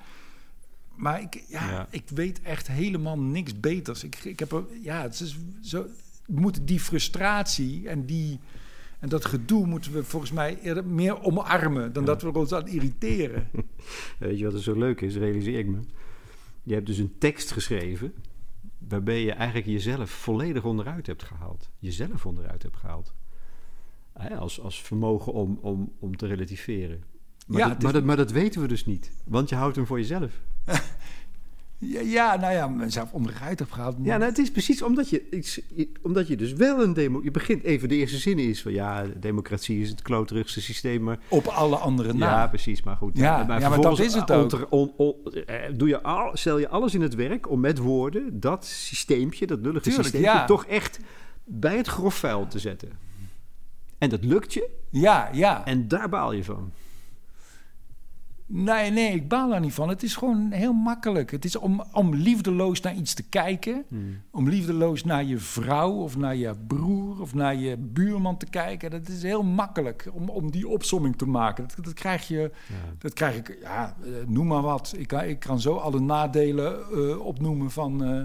[0.96, 1.88] Maar ik, ja, Ja.
[1.90, 4.04] ik weet echt helemaal niks beters.
[4.04, 5.86] Ik, ik heb ja, het is zo.
[6.28, 8.40] We moeten die frustratie en, die,
[9.00, 12.68] en dat gedoe moeten we volgens mij eerder meer omarmen dan dat we ons aan
[12.68, 13.50] irriteren.
[14.20, 15.80] Weet je wat er zo leuk is, realiseer ik me.
[16.64, 18.14] Je hebt dus een tekst geschreven
[18.78, 21.70] waarbij je eigenlijk jezelf volledig onderuit hebt gehaald.
[21.80, 23.14] Jezelf onderuit hebt gehaald.
[24.38, 27.04] Als, als vermogen om, om, om te relativeren.
[27.48, 29.12] Maar, Ja, dat, maar, dat, maar dat weten we dus niet.
[29.26, 30.42] Want je houdt hem voor jezelf.
[31.80, 33.96] Ja, ja nou ja, mezelf onderuit heb gehaald.
[34.02, 35.62] Ja, nou, het is precies omdat je, iets,
[36.02, 37.24] omdat je dus wel een demo...
[37.24, 38.74] Je begint even, de eerste zin is van...
[38.74, 41.20] Ja, democratie is het kloterigste systeem, maar...
[41.28, 42.30] Op alle andere na.
[42.30, 43.18] Ja, precies, maar goed.
[43.18, 44.42] Ja, ja, maar dat vervolgens is het ook.
[44.42, 45.16] onter- on- on-
[45.46, 49.48] eh, doe je al, stel je alles in het werk om met woorden dat systeempje,
[49.48, 50.46] dat lullige Tuurlijk, systeempje, ja.
[50.46, 51.00] toch echt
[51.44, 52.90] bij het grof vuil te zetten.
[53.98, 55.66] En dat lukt je ja, ja.
[55.66, 56.72] en daar baal je van.
[58.50, 59.90] Nee, nee, ik baal daar niet van.
[59.90, 61.32] Het is gewoon heel makkelijk.
[61.32, 63.84] Het is om, om liefdeloos naar iets te kijken.
[63.88, 64.22] Hmm.
[64.32, 68.92] Om liefdeloos naar je vrouw of naar je broer of naar je buurman te kijken.
[68.92, 71.68] Dat is heel makkelijk om, om die opsomming te maken.
[71.76, 72.52] Dat, dat krijg je,
[72.98, 74.94] dat krijg ik, ja, eh, noem maar wat.
[74.98, 78.22] Ik, kan- ik kan zo alle nadelen eh, opnoemen van, eh,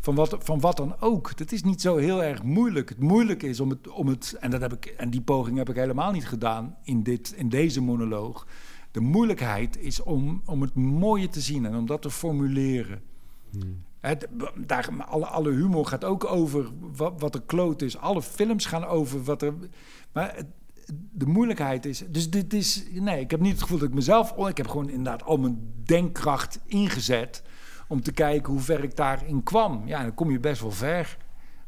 [0.00, 1.36] van, wat, van wat dan ook.
[1.36, 2.88] Dat is niet zo heel erg moeilijk.
[2.88, 5.68] Het moeilijke is om het, om het en, dat heb ik, en die poging heb
[5.68, 8.46] ik helemaal niet gedaan in, dit, in deze monoloog.
[8.96, 13.02] De moeilijkheid is om, om het mooie te zien en om dat te formuleren.
[14.00, 14.28] Het,
[14.66, 16.66] daar, alle, alle humor gaat ook over
[16.96, 17.98] wat, wat er kloot is.
[17.98, 19.52] Alle films gaan over wat er.
[20.12, 20.46] Maar het-
[21.12, 22.04] de moeilijkheid is.
[22.08, 22.84] Dus dit is.
[22.92, 24.32] Nee, ik heb niet het gevoel dat ik mezelf.
[24.32, 27.42] oh, Ik heb gewoon inderdaad al mijn denkkracht ingezet.
[27.88, 29.82] Om te kijken hoe ver ik daarin kwam.
[29.86, 31.16] Ja, dan kom je best wel ver.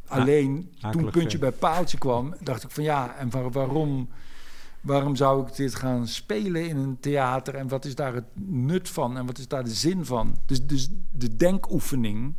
[0.07, 1.51] Alleen toen akelig puntje ver.
[1.51, 4.09] bij paaltje kwam, dacht ik van ja, en waar- waarom,
[4.81, 7.55] waarom zou ik dit gaan spelen in een theater?
[7.55, 9.17] En wat is daar het nut van?
[9.17, 10.37] En wat is daar de zin van?
[10.47, 12.35] Dus, dus de denkoefening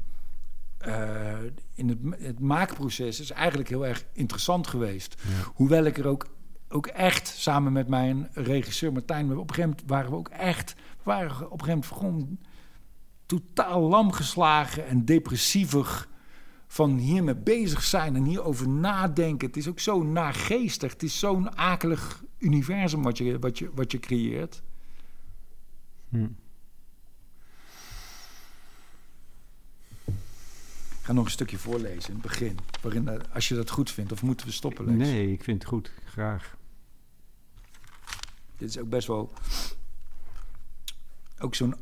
[0.77, 1.37] eh,
[1.73, 5.21] in het, het maakproces is eigenlijk heel erg interessant geweest.
[5.53, 6.27] Hoewel ik er ook,
[6.69, 10.75] ook echt samen met mijn regisseur Martijn, op een gegeven moment waren we ook echt,
[10.75, 12.37] we waren op een gegeven moment gewoon
[13.25, 16.09] totaal lam geslagen en depressievig
[16.67, 19.47] van hiermee bezig zijn en hierover nadenken.
[19.47, 20.91] Het is ook zo nageestig.
[20.91, 24.61] Het is zo'n akelig universum wat je, wat je, wat je creëert.
[26.09, 26.27] Hm.
[30.99, 32.57] Ik ga nog een stukje voorlezen in het begin.
[32.81, 34.99] Waarin, eh, als je dat goed vindt, of moeten we stoppen lezen?
[34.99, 35.91] Nee, ik vind het goed.
[36.05, 36.57] Graag.
[38.57, 39.33] Dit is ook best wel...
[41.39, 41.75] Ook zo'n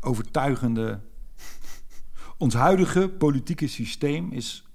[0.00, 1.00] overtuigende...
[2.36, 4.68] Ons huidige politieke systeem is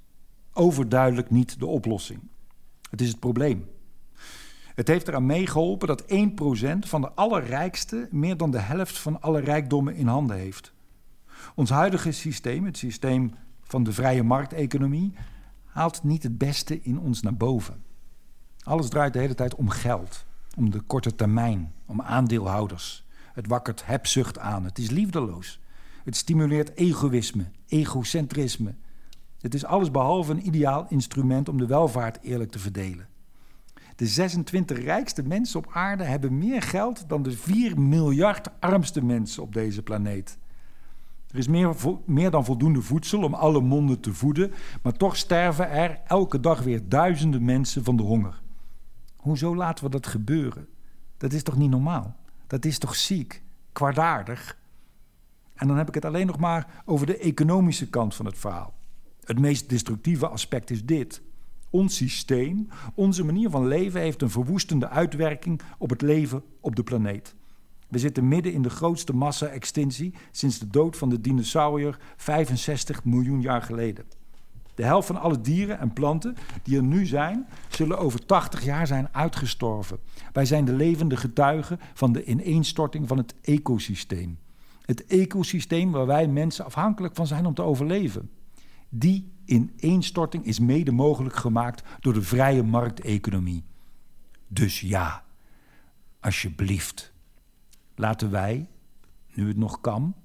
[0.54, 2.22] overduidelijk niet de oplossing.
[2.90, 3.68] Het is het probleem.
[4.76, 6.06] Het heeft eraan meegeholpen dat 1%
[6.80, 10.74] van de allerrijkste meer dan de helft van alle rijkdommen in handen heeft.
[11.56, 15.14] Ons huidige systeem, het systeem van de vrije markteconomie,
[15.66, 17.84] haalt niet het beste in ons naar boven.
[18.64, 20.26] Alles draait de hele tijd om geld,
[20.58, 23.06] om de korte termijn, om aandeelhouders.
[23.34, 25.60] Het wakkert hebzucht aan, het is liefdeloos.
[26.04, 28.76] Het stimuleert egoïsme, egocentrisme.
[29.40, 33.08] Het is alles behalve een ideaal instrument om de welvaart eerlijk te verdelen.
[33.96, 39.44] De 26 rijkste mensen op aarde hebben meer geld dan de 4 miljard armste mensen
[39.44, 40.38] op deze planeet.
[41.28, 41.48] Er is
[42.06, 46.62] meer, dan voldoende voedsel om alle monden te voeden, maar toch sterven er elke dag
[46.62, 48.42] weer duizenden mensen van de honger.
[49.16, 50.68] Hoezo laten we dat gebeuren?
[51.18, 52.16] Dat is toch niet normaal?
[52.48, 54.58] Dat is toch ziek, kwaadaardig?
[55.54, 58.74] En dan heb ik het alleen nog maar over de economische kant van het verhaal.
[59.24, 61.22] Het meest destructieve aspect is dit.
[61.74, 66.84] Ons systeem, onze manier van leven heeft een verwoestende uitwerking op het leven op de
[66.84, 67.36] planeet.
[67.88, 73.42] We zitten midden in de grootste massa-extinctie sinds de dood van de dinosaurier 65 miljoen
[73.42, 74.06] jaar geleden.
[74.76, 78.88] De helft van alle dieren en planten die er nu zijn, zullen over 80 jaar
[78.88, 80.00] zijn uitgestorven.
[80.34, 84.38] Wij zijn de levende getuigen van de ineenstorting van het ecosysteem.
[84.82, 88.30] Het ecosysteem waar wij mensen afhankelijk van zijn om te overleven.
[88.96, 93.64] Die ineenstorting is mede mogelijk gemaakt door de vrije markteconomie.
[94.48, 95.24] Dus ja,
[96.20, 97.14] alsjeblieft,
[97.96, 98.70] laten wij,
[99.34, 100.16] nu het nog kan,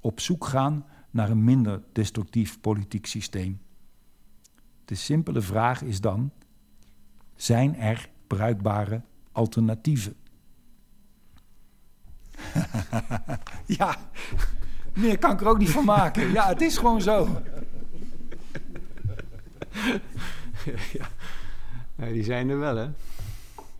[0.00, 3.60] op zoek gaan naar een minder destructief politiek systeem.
[4.84, 6.30] De simpele vraag is dan:
[7.36, 9.02] zijn er bruikbare
[9.32, 10.16] alternatieven?
[13.78, 13.96] ja,
[14.94, 16.30] meer kan ik er ook niet van maken.
[16.32, 17.42] Ja, het is gewoon zo.
[21.96, 22.88] Ja, die zijn er wel, hè?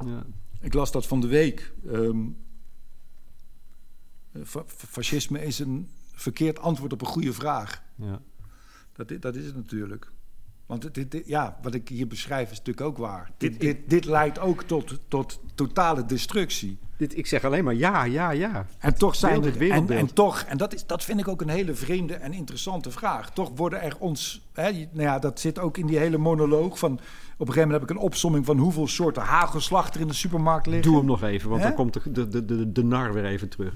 [0.05, 0.26] Ja.
[0.61, 1.72] Ik las dat van de week.
[1.86, 2.18] Ehm,
[4.45, 7.82] fa- fa- fascisme is een verkeerd antwoord op een goede vraag.
[7.95, 8.20] Ja.
[8.93, 10.11] Dat, dat is het natuurlijk.
[10.68, 13.30] Want dit, ja, wat ik hier beschrijf is natuurlijk ook waar.
[13.36, 16.78] Dit, dit, dit leidt ook tot, tot totale destructie.
[16.96, 18.66] Dit, ik zeg alleen maar ja, ja, ja.
[18.78, 21.40] En toch zijn het er, en, en toch, en dat, is, dat vind ik ook
[21.40, 23.32] een hele vreemde en interessante vraag.
[23.32, 26.92] Toch worden er ons, hè, nou ja, dat zit ook in die hele monoloog van.
[26.92, 27.00] Op
[27.46, 30.66] een gegeven moment heb ik een opsomming van hoeveel soorten hagelslag er in de supermarkt
[30.66, 30.90] liggen.
[30.90, 33.48] Doe hem nog even, want dan komt de, de, de, de, de nar weer even
[33.48, 33.74] terug.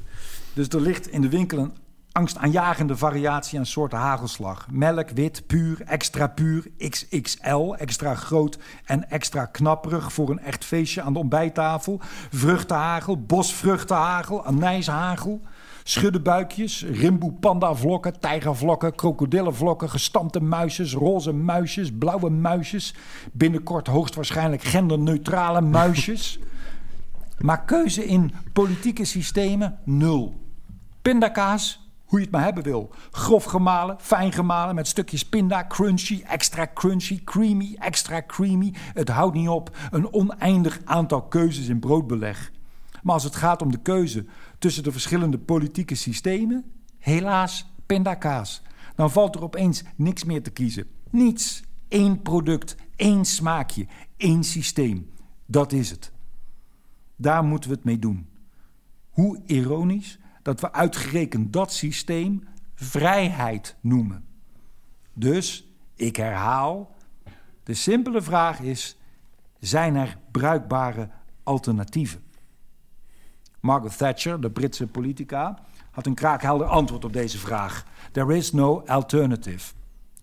[0.52, 1.72] Dus er ligt in de winkel een
[2.12, 4.66] angstaanjagende variatie aan soorten hagelslag.
[4.70, 11.02] Melk, wit, puur, extra puur, XXL, extra groot en extra knapperig voor een echt feestje
[11.02, 12.00] aan de ontbijttafel.
[12.30, 15.40] Vruchtenhagel, bosvruchtenhagel, anijshagel.
[15.84, 22.94] Schuddebuikjes, rimboe pandavlokken, tijgervlokken, krokodillenvlokken, gestampte muisjes, roze muisjes, blauwe muisjes.
[23.32, 26.38] Binnenkort hoogstwaarschijnlijk genderneutrale muisjes.
[27.38, 30.40] Maar keuze in politieke systemen, nul.
[31.02, 31.81] Pindakaas,
[32.12, 32.90] hoe je het maar hebben wil.
[33.10, 38.74] Grof gemalen, fijn gemalen met stukjes pinda, crunchy, extra crunchy, creamy, extra creamy.
[38.74, 39.76] Het houdt niet op.
[39.90, 42.52] Een oneindig aantal keuzes in broodbeleg.
[43.02, 44.26] Maar als het gaat om de keuze
[44.58, 46.64] tussen de verschillende politieke systemen,
[46.98, 48.62] helaas pindakaas.
[48.94, 50.86] Dan valt er opeens niks meer te kiezen.
[51.10, 51.62] Niets.
[51.88, 53.86] Eén product, één smaakje,
[54.16, 55.10] één systeem.
[55.46, 56.12] Dat is het.
[57.16, 58.28] Daar moeten we het mee doen.
[59.10, 64.24] Hoe ironisch dat we uitgerekend dat systeem vrijheid noemen.
[65.12, 66.94] Dus, ik herhaal,
[67.62, 68.96] de simpele vraag is:
[69.58, 71.08] zijn er bruikbare
[71.42, 72.22] alternatieven?
[73.60, 75.58] Margaret Thatcher, de Britse politica,
[75.90, 77.86] had een kraakhelder antwoord op deze vraag.
[78.12, 79.72] There is no alternative.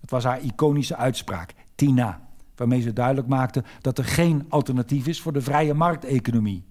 [0.02, 5.22] Het was haar iconische uitspraak, Tina, waarmee ze duidelijk maakte dat er geen alternatief is
[5.22, 6.66] voor de vrije markteconomie.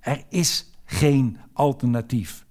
[0.00, 2.46] Er is geen alternatief.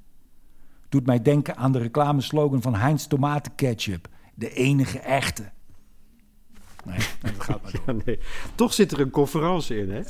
[0.90, 4.08] Doet mij denken aan de reclameslogan van Heinz Tomatenketchup.
[4.36, 5.52] De enige echte.
[6.86, 8.02] Nee, dat gaat maar door.
[8.06, 8.20] nee.
[8.56, 10.02] Toch zit er een conferentie in, hè?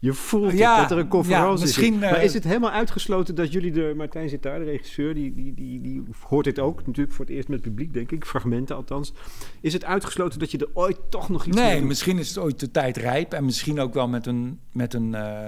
[0.00, 2.00] Je voelt ja, dat er een conferentie misschien, is.
[2.00, 3.92] Maar eh, is het helemaal uitgesloten dat jullie de...
[3.96, 6.86] Martijn zit daar, de regisseur, die, die, die, die hoort dit ook.
[6.86, 8.24] Natuurlijk voor het eerst met publiek, denk ik.
[8.24, 9.12] Fragmenten althans.
[9.60, 12.60] Is het uitgesloten dat je er ooit toch nog iets Nee, misschien is het ooit
[12.60, 13.32] de tijd rijp.
[13.32, 15.40] En misschien ook wel met een, met een uh,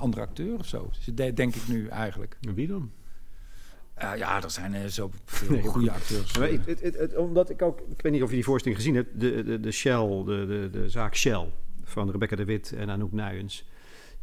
[0.00, 0.90] andere acteur of zo.
[1.04, 2.36] Dus denk ik nu eigenlijk.
[2.54, 2.90] wie dan?
[4.02, 6.38] Uh, ja, er zijn uh, zo veel goede acteurs.
[6.38, 8.94] Maar het, het, het, omdat ik ook, ik weet niet of je die voorstelling gezien
[8.94, 12.90] hebt, de, de, de Shell, de, de, de zaak Shell van Rebecca de Wit en
[12.90, 13.68] Anouk Nuyens.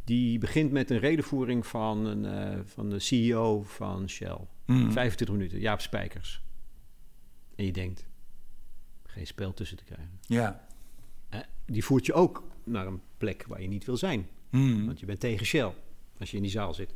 [0.04, 4.38] Die begint met een redenvoering van, een, uh, van de CEO van Shell.
[4.66, 4.92] Mm.
[4.92, 6.42] 25 minuten, Jaap Spijkers.
[7.54, 8.06] En je denkt,
[9.02, 10.18] geen spel tussen te krijgen.
[10.20, 10.66] Ja.
[11.66, 14.28] die voert je ook naar een plek waar je niet wil zijn.
[14.50, 14.86] Mm.
[14.86, 15.72] Want je bent tegen Shell
[16.18, 16.94] als je in die zaal zit.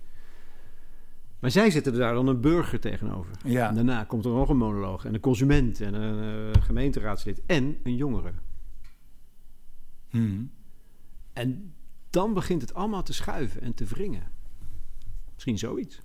[1.43, 3.33] Maar zij zitten daar dan een burger tegenover.
[3.45, 3.69] Ja.
[3.69, 5.05] En daarna komt er nog een monoloog.
[5.05, 7.43] En een consument en een uh, gemeenteraadslid.
[7.47, 8.33] En een jongere.
[10.11, 10.51] Hmm.
[11.33, 11.75] En
[12.11, 14.23] dan begint het allemaal te schuiven en te wringen.
[15.33, 16.01] Misschien zoiets.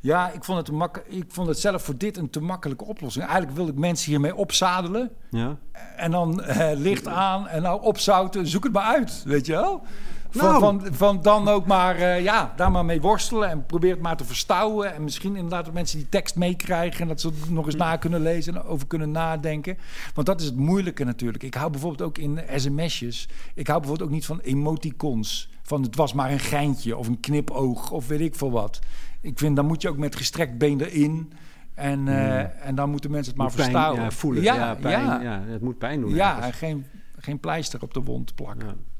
[0.00, 3.24] Ja, ik vond, het mak ik vond het zelf voor dit een te makkelijke oplossing.
[3.24, 5.10] Eigenlijk wilde ik mensen hiermee opzadelen.
[5.30, 5.58] Ja.
[5.96, 9.82] En dan eh, licht aan en nou opzouten, zoek het maar uit, weet je wel?
[10.34, 10.60] Van, nou.
[10.60, 14.16] van, van, dan ook maar, uh, ja, daar maar mee worstelen en probeer het maar
[14.16, 14.94] te verstouwen.
[14.94, 17.96] En misschien inderdaad dat mensen die tekst meekrijgen en dat ze het nog eens na
[17.96, 19.78] kunnen lezen en over kunnen nadenken.
[20.14, 21.42] Want dat is het moeilijke natuurlijk.
[21.42, 25.52] Ik hou bijvoorbeeld ook in sms'jes, ik hou bijvoorbeeld ook niet van emoticons.
[25.62, 28.78] Van het was maar een geintje of een knipoog of weet ik veel wat.
[29.20, 31.32] Ik vind, dan moet je ook met gestrekt been erin.
[31.74, 34.02] En, uh, en dan moeten mensen het maar verstouwen.
[34.02, 34.42] Ja, voelen.
[34.42, 36.14] Ja, ja, pijn, het moet pijn doen.
[36.14, 36.86] Ja, en geen,
[37.18, 38.92] geen pleister op de wond plakken.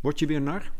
[0.00, 0.70] Word je weer nar?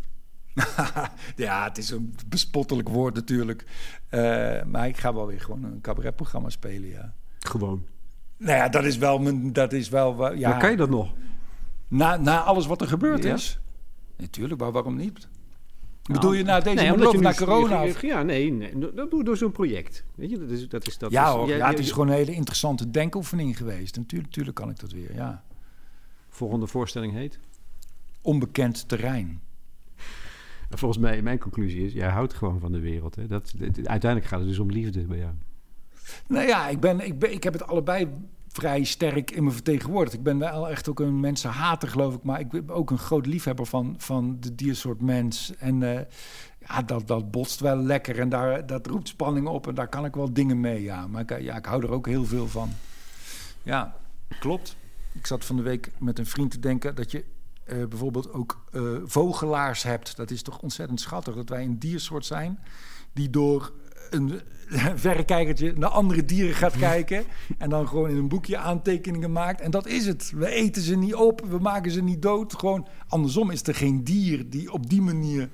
[1.37, 3.65] ja, het is een bespottelijk woord natuurlijk.
[4.11, 7.13] Uh, maar ik ga wel weer gewoon een cabaretprogramma spelen, ja.
[7.39, 7.87] Gewoon?
[8.37, 9.19] Nou ja, dat is wel...
[9.19, 10.49] Mijn, dat is wel ja.
[10.49, 11.13] Maar kan je dat nog?
[11.89, 13.59] Na, na alles wat er gebeurd is?
[14.17, 15.29] Natuurlijk, maar waarom niet?
[16.07, 17.87] Nou, Bedoel je na deze nee, omdat je naar corona?
[18.01, 20.05] ja, nee, nee, dat doe door zo'n project.
[20.15, 22.33] Weet je, dat is, dat is, dat ja, hoor, ja, het is gewoon een hele
[22.35, 23.97] interessante denkoefening geweest.
[23.97, 25.45] Natuurlijk, natuurlijk kan ik dat weer, ja.
[26.29, 27.39] Volgende voorstelling heet?
[28.27, 29.41] Onbekend terrein.
[30.70, 33.14] Volgens mij, mijn conclusie is, jij houdt gewoon van de wereld.
[33.14, 33.27] Hè?
[33.27, 33.53] Dat,
[33.85, 35.33] uiteindelijk gaat het dus om liefde bij jou.
[36.29, 38.09] Nou ja, ik, ben, ik, ben, ik heb het allebei
[38.49, 40.14] vrij sterk in me vertegenwoordigd.
[40.14, 42.22] Ik ben wel echt ook een mensenhater, geloof ik.
[42.22, 45.57] Maar ik ben ook een groot liefhebber van, van de diersoort mens.
[45.57, 46.01] En uh,
[46.59, 49.66] ja, dat, dat botst wel lekker en daar, dat roept spanning op.
[49.66, 51.07] En daar kan ik wel dingen mee, ja.
[51.07, 52.70] Maar ik, ja, ik hou er ook heel veel van.
[53.62, 53.97] Ja,
[54.41, 54.77] klopt.
[55.12, 57.24] Ik zat van de week met een vriend te denken dat je
[57.67, 60.17] uh, bijvoorbeeld ook uh, vogelaars hebt.
[60.17, 62.59] Dat is toch ontzettend schattig dat wij een diersoort zijn
[63.12, 63.73] die door
[64.11, 64.41] een
[64.95, 67.25] verrekijkertje naar andere dieren gaat kijken
[67.59, 69.61] en dan gewoon in een boekje aantekeningen maakt.
[69.61, 70.33] En dat is het.
[70.35, 72.55] We eten ze niet op, we maken ze niet dood.
[72.55, 75.49] Gewoon andersom is er geen dier die op die manier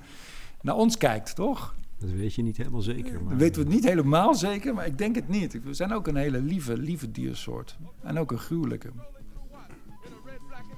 [0.61, 1.75] naar ons kijkt, toch?
[1.99, 3.21] Dat weet je niet helemaal zeker.
[3.21, 3.29] Maar...
[3.29, 5.63] Dat weten we het niet helemaal zeker, maar ik denk het niet.
[5.63, 7.77] We zijn ook een hele lieve, lieve diersoort.
[8.01, 8.89] En ook een gruwelijke.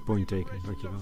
[0.06, 1.02] Point taken, dankjewel.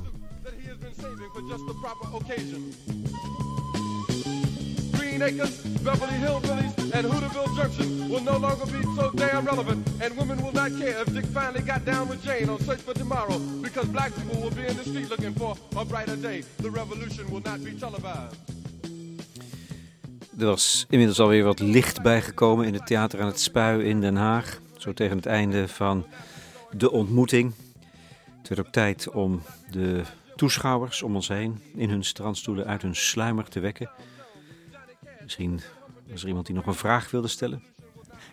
[4.92, 10.16] Green Acres, Beverly Hillbillies, and Hooterville Junction will no longer be so damn relevant, and
[10.18, 13.40] women will not care if Dick finally got down with Jane on Search for Tomorrow,
[13.62, 16.44] because black people will be in the street looking for a brighter day.
[16.58, 18.36] The revolution will not be televised.
[20.40, 24.16] Er was inmiddels alweer wat licht bijgekomen in het theater aan het Spui in Den
[24.16, 24.60] Haag.
[24.78, 26.06] Zo tegen het einde van
[26.72, 27.54] de ontmoeting.
[28.44, 29.42] Het werd ook tijd om
[29.72, 30.04] de
[30.36, 33.90] toeschouwers om ons heen in hun strandstoelen uit hun sluimer te wekken.
[35.22, 35.62] Misschien
[36.12, 37.64] was er iemand die nog een vraag wilde stellen.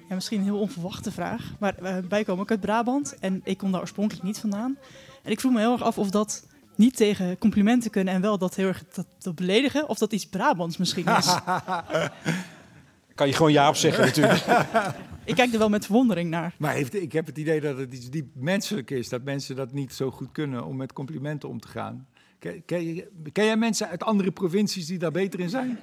[0.08, 1.52] Ja, misschien een heel onverwachte vraag.
[1.58, 1.74] Maar
[2.08, 4.78] wij komen ook uit Brabant en ik kom daar oorspronkelijk niet vandaan.
[5.22, 8.38] En ik vroeg me heel erg af of dat niet tegen complimenten kunnen en wel
[8.38, 11.26] dat heel erg dat, dat beledigen, of dat iets Brabants misschien is.
[13.14, 14.44] kan je gewoon ja op zeggen natuurlijk.
[15.24, 16.54] ik kijk er wel met verwondering naar.
[16.58, 19.08] Maar heeft, ik heb het idee dat het iets diep menselijk is.
[19.08, 22.06] Dat mensen dat niet zo goed kunnen om met complimenten om te gaan.
[22.38, 25.78] Ken, ken, ken jij mensen uit andere provincies die daar beter in zijn?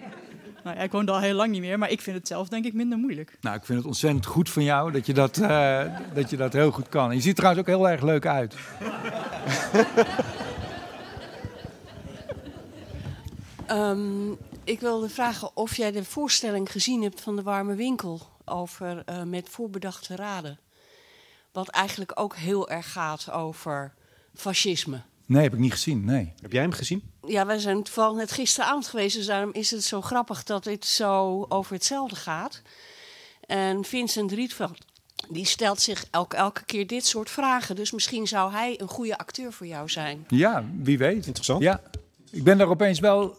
[0.64, 2.74] Nou, ik woon al heel lang niet meer, maar ik vind het zelf denk ik
[2.74, 3.38] minder moeilijk.
[3.42, 5.84] Nou, ik vind het ontzettend goed van jou dat je dat, uh,
[6.14, 7.16] dat, je dat heel goed kan.
[7.16, 8.56] je ziet er trouwens ook heel erg leuk uit.
[13.72, 19.04] um, ik wilde vragen of jij de voorstelling gezien hebt van de Warme Winkel over
[19.10, 20.60] uh, met voorbedachte raden.
[21.52, 23.94] Wat eigenlijk ook heel erg gaat over
[24.34, 25.02] fascisme.
[25.26, 26.06] Nee, heb ik niet gezien.
[26.06, 26.34] Nee.
[26.42, 27.12] Heb jij hem gezien?
[27.26, 29.16] Ja, wij zijn toevallig net gisteravond geweest.
[29.16, 32.62] Dus daarom is het zo grappig dat dit zo over hetzelfde gaat.
[33.46, 34.78] En Vincent Rietveld,
[35.30, 37.76] die stelt zich elke, elke keer dit soort vragen.
[37.76, 40.26] Dus misschien zou hij een goede acteur voor jou zijn.
[40.28, 41.26] Ja, wie weet.
[41.26, 41.62] Interessant.
[41.62, 41.82] Ja,
[42.32, 43.38] ik ben daar opeens wel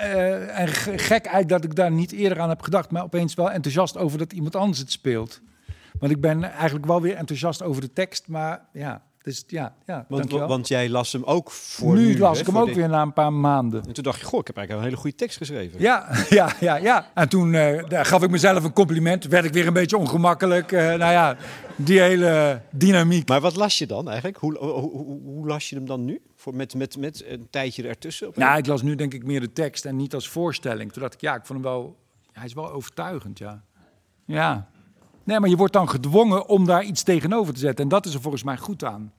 [0.00, 3.50] uh, en gek eigenlijk dat ik daar niet eerder aan heb gedacht, maar opeens wel
[3.50, 5.40] enthousiast over dat iemand anders het speelt.
[5.98, 10.04] Want ik ben eigenlijk wel weer enthousiast over de tekst, maar ja, dus ja, ja
[10.08, 12.06] want, want jij las hem ook voor nu.
[12.06, 13.84] Nu las ik hem ook weer na een paar maanden.
[13.86, 15.80] En toen dacht je, goh, ik heb eigenlijk een hele goede tekst geschreven.
[15.80, 17.10] Ja, ja, ja, ja.
[17.14, 19.24] En toen uh, gaf ik mezelf een compliment.
[19.24, 20.72] Werd ik weer een beetje ongemakkelijk.
[20.72, 21.36] Uh, nou ja,
[21.76, 23.28] die hele dynamiek.
[23.28, 24.36] Maar wat las je dan eigenlijk?
[24.36, 26.20] Hoe, hoe, hoe, hoe las je hem dan nu?
[26.46, 28.30] Voor, met, met, met een tijdje ertussen?
[28.34, 30.92] Ja, nou, ik las nu denk ik meer de tekst en niet als voorstelling.
[30.92, 31.96] Toen dacht ik, ja, ik vond hem wel...
[32.32, 33.62] Hij is wel overtuigend, ja.
[34.24, 34.68] Ja,
[35.26, 37.84] Nee, maar je wordt dan gedwongen om daar iets tegenover te zetten.
[37.84, 39.12] En dat is er volgens mij goed aan.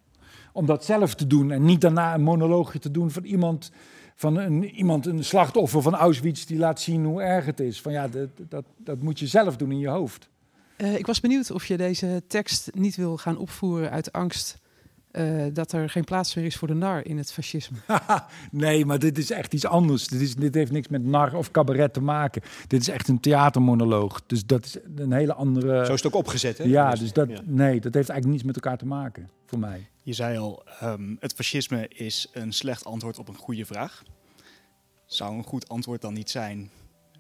[0.54, 3.72] Om dat zelf te doen en niet daarna een monoloogje te doen van iemand,
[4.16, 7.82] van een, iemand, een slachtoffer van Auschwitz die laat zien hoe erg het is.
[7.82, 10.30] Van ja, dat, dat, dat moet je zelf doen in je hoofd.
[10.78, 14.60] Uh, ik was benieuwd of je deze tekst niet wil gaan opvoeren uit angst
[15.18, 17.78] uh, dat er geen plaats meer is voor de nar in het fascisme.
[18.52, 20.08] nee, maar dit is echt iets anders.
[20.08, 22.42] Dit, is, dit heeft niks met nar of cabaret te maken.
[22.68, 24.22] Dit is echt een theatermonoloog.
[24.26, 25.86] Dus dat is een hele andere...
[25.86, 26.64] Zo is het ook opgezet, hè?
[26.64, 29.90] Ja, dus dat, nee, dat heeft eigenlijk niets met elkaar te maken, voor mij.
[30.04, 34.04] Je zei al, um, het fascisme is een slecht antwoord op een goede vraag.
[35.06, 36.70] Zou een goed antwoord dan niet zijn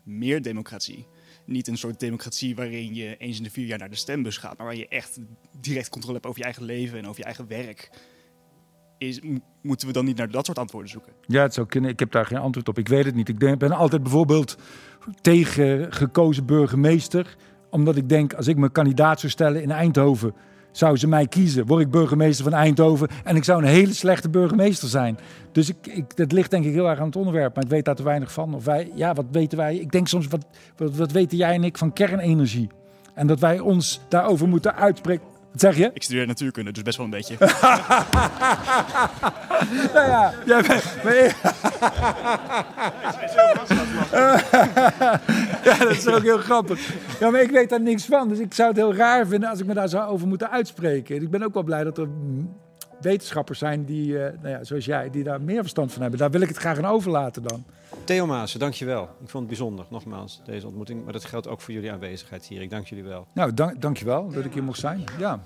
[0.04, 1.08] meer democratie?
[1.48, 4.58] Niet een soort democratie waarin je eens in de vier jaar naar de stembus gaat,
[4.58, 5.20] maar waar je echt
[5.60, 7.90] direct controle hebt over je eigen leven en over je eigen werk.
[8.98, 9.22] Is,
[9.62, 11.14] moeten we dan niet naar dat soort antwoorden zoeken?
[11.28, 11.92] Ja, het zou kunnen.
[11.92, 12.78] Ik heb daar geen antwoord op.
[12.78, 13.30] Ik weet het niet.
[13.30, 14.58] Ik ben altijd bijvoorbeeld
[15.22, 17.38] tegen gekozen burgemeester.
[17.70, 20.34] Omdat ik denk, als ik me kandidaat zou stellen in Eindhoven
[20.78, 21.66] zou ze mij kiezen.
[21.66, 25.18] Word ik burgemeester van Eindhoven en ik zou een hele slechte burgemeester zijn.
[25.52, 27.86] Dus ik, ik, dat ligt denk ik heel erg aan het onderwerp, maar ik weet
[27.86, 28.54] daar te weinig van.
[28.54, 29.76] Of wij, ja, wat weten wij?
[29.76, 30.46] Ik denk soms, wat,
[30.78, 32.70] wat, wat weten jij en ik van kernenergie?
[33.14, 35.26] En dat wij ons daarover moeten uitspreken.
[35.58, 35.92] Wat zeg je?
[35.94, 37.36] Ik studeer natuurkunde, dus best wel een beetje.
[39.94, 40.84] nou ja, jij bent...
[45.64, 46.94] ja, dat is ook heel grappig.
[47.20, 48.30] Ja, maar ik weet daar niks van.
[48.30, 51.22] Dus ik zou het heel raar vinden als ik me daar zou over moeten uitspreken.
[51.22, 52.08] Ik ben ook wel blij dat er
[53.02, 56.20] wetenschappers zijn die, uh, nou ja, zoals jij, die daar meer verstand van hebben.
[56.20, 57.66] Daar wil ik het graag aan overlaten dan.
[58.08, 59.04] Theo Maassen, dankjewel.
[59.04, 61.04] Ik vond het bijzonder, nogmaals, deze ontmoeting.
[61.04, 62.62] Maar dat geldt ook voor jullie aanwezigheid hier.
[62.62, 63.28] Ik dank jullie wel.
[63.34, 65.04] Nou, dank, dankjewel dat ik hier mocht zijn.
[65.18, 65.42] Ja.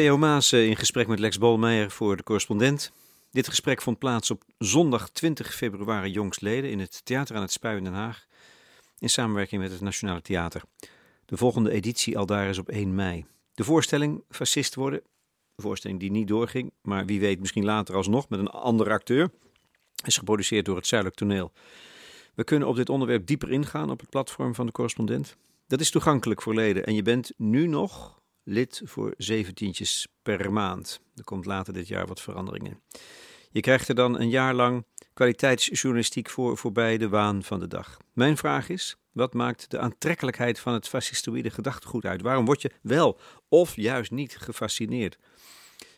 [0.00, 2.92] Theo Maas in gesprek met Lex Bolmeijer voor de correspondent.
[3.30, 7.76] Dit gesprek vond plaats op zondag 20 februari jongstleden in het Theater aan het Spui
[7.76, 8.26] in Den Haag.
[8.98, 10.62] In samenwerking met het Nationale Theater.
[11.24, 13.26] De volgende editie al daar is op 1 mei.
[13.54, 15.00] De voorstelling Fascist worden.
[15.56, 19.30] Een voorstelling die niet doorging, maar wie weet misschien later alsnog met een andere acteur.
[20.04, 21.52] Is geproduceerd door het Zuidelijk Toneel.
[22.34, 25.36] We kunnen op dit onderwerp dieper ingaan op het platform van de correspondent.
[25.66, 28.20] Dat is toegankelijk voor leden en je bent nu nog
[28.50, 31.00] lid voor zeventientjes per maand.
[31.14, 32.80] Er komt later dit jaar wat veranderingen.
[33.50, 37.96] Je krijgt er dan een jaar lang kwaliteitsjournalistiek voor voorbij de waan van de dag.
[38.12, 42.22] Mijn vraag is: wat maakt de aantrekkelijkheid van het fascistoïde gedachtegoed uit?
[42.22, 45.18] Waarom word je wel of juist niet gefascineerd?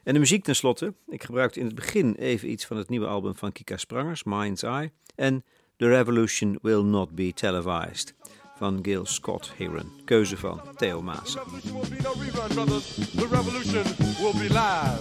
[0.05, 0.94] En de muziek tenslotte.
[1.09, 4.62] Ik gebruikte in het begin even iets van het nieuwe album van Kika Sprangers, Mind's
[4.62, 4.92] Eye.
[5.14, 5.44] En
[5.76, 8.14] The Revolution Will Not Be Televised
[8.63, 9.93] van Gil Scott Heron.
[10.05, 11.33] Keuze van Theo Maas.
[11.33, 13.85] The revolution
[14.21, 15.01] will be live.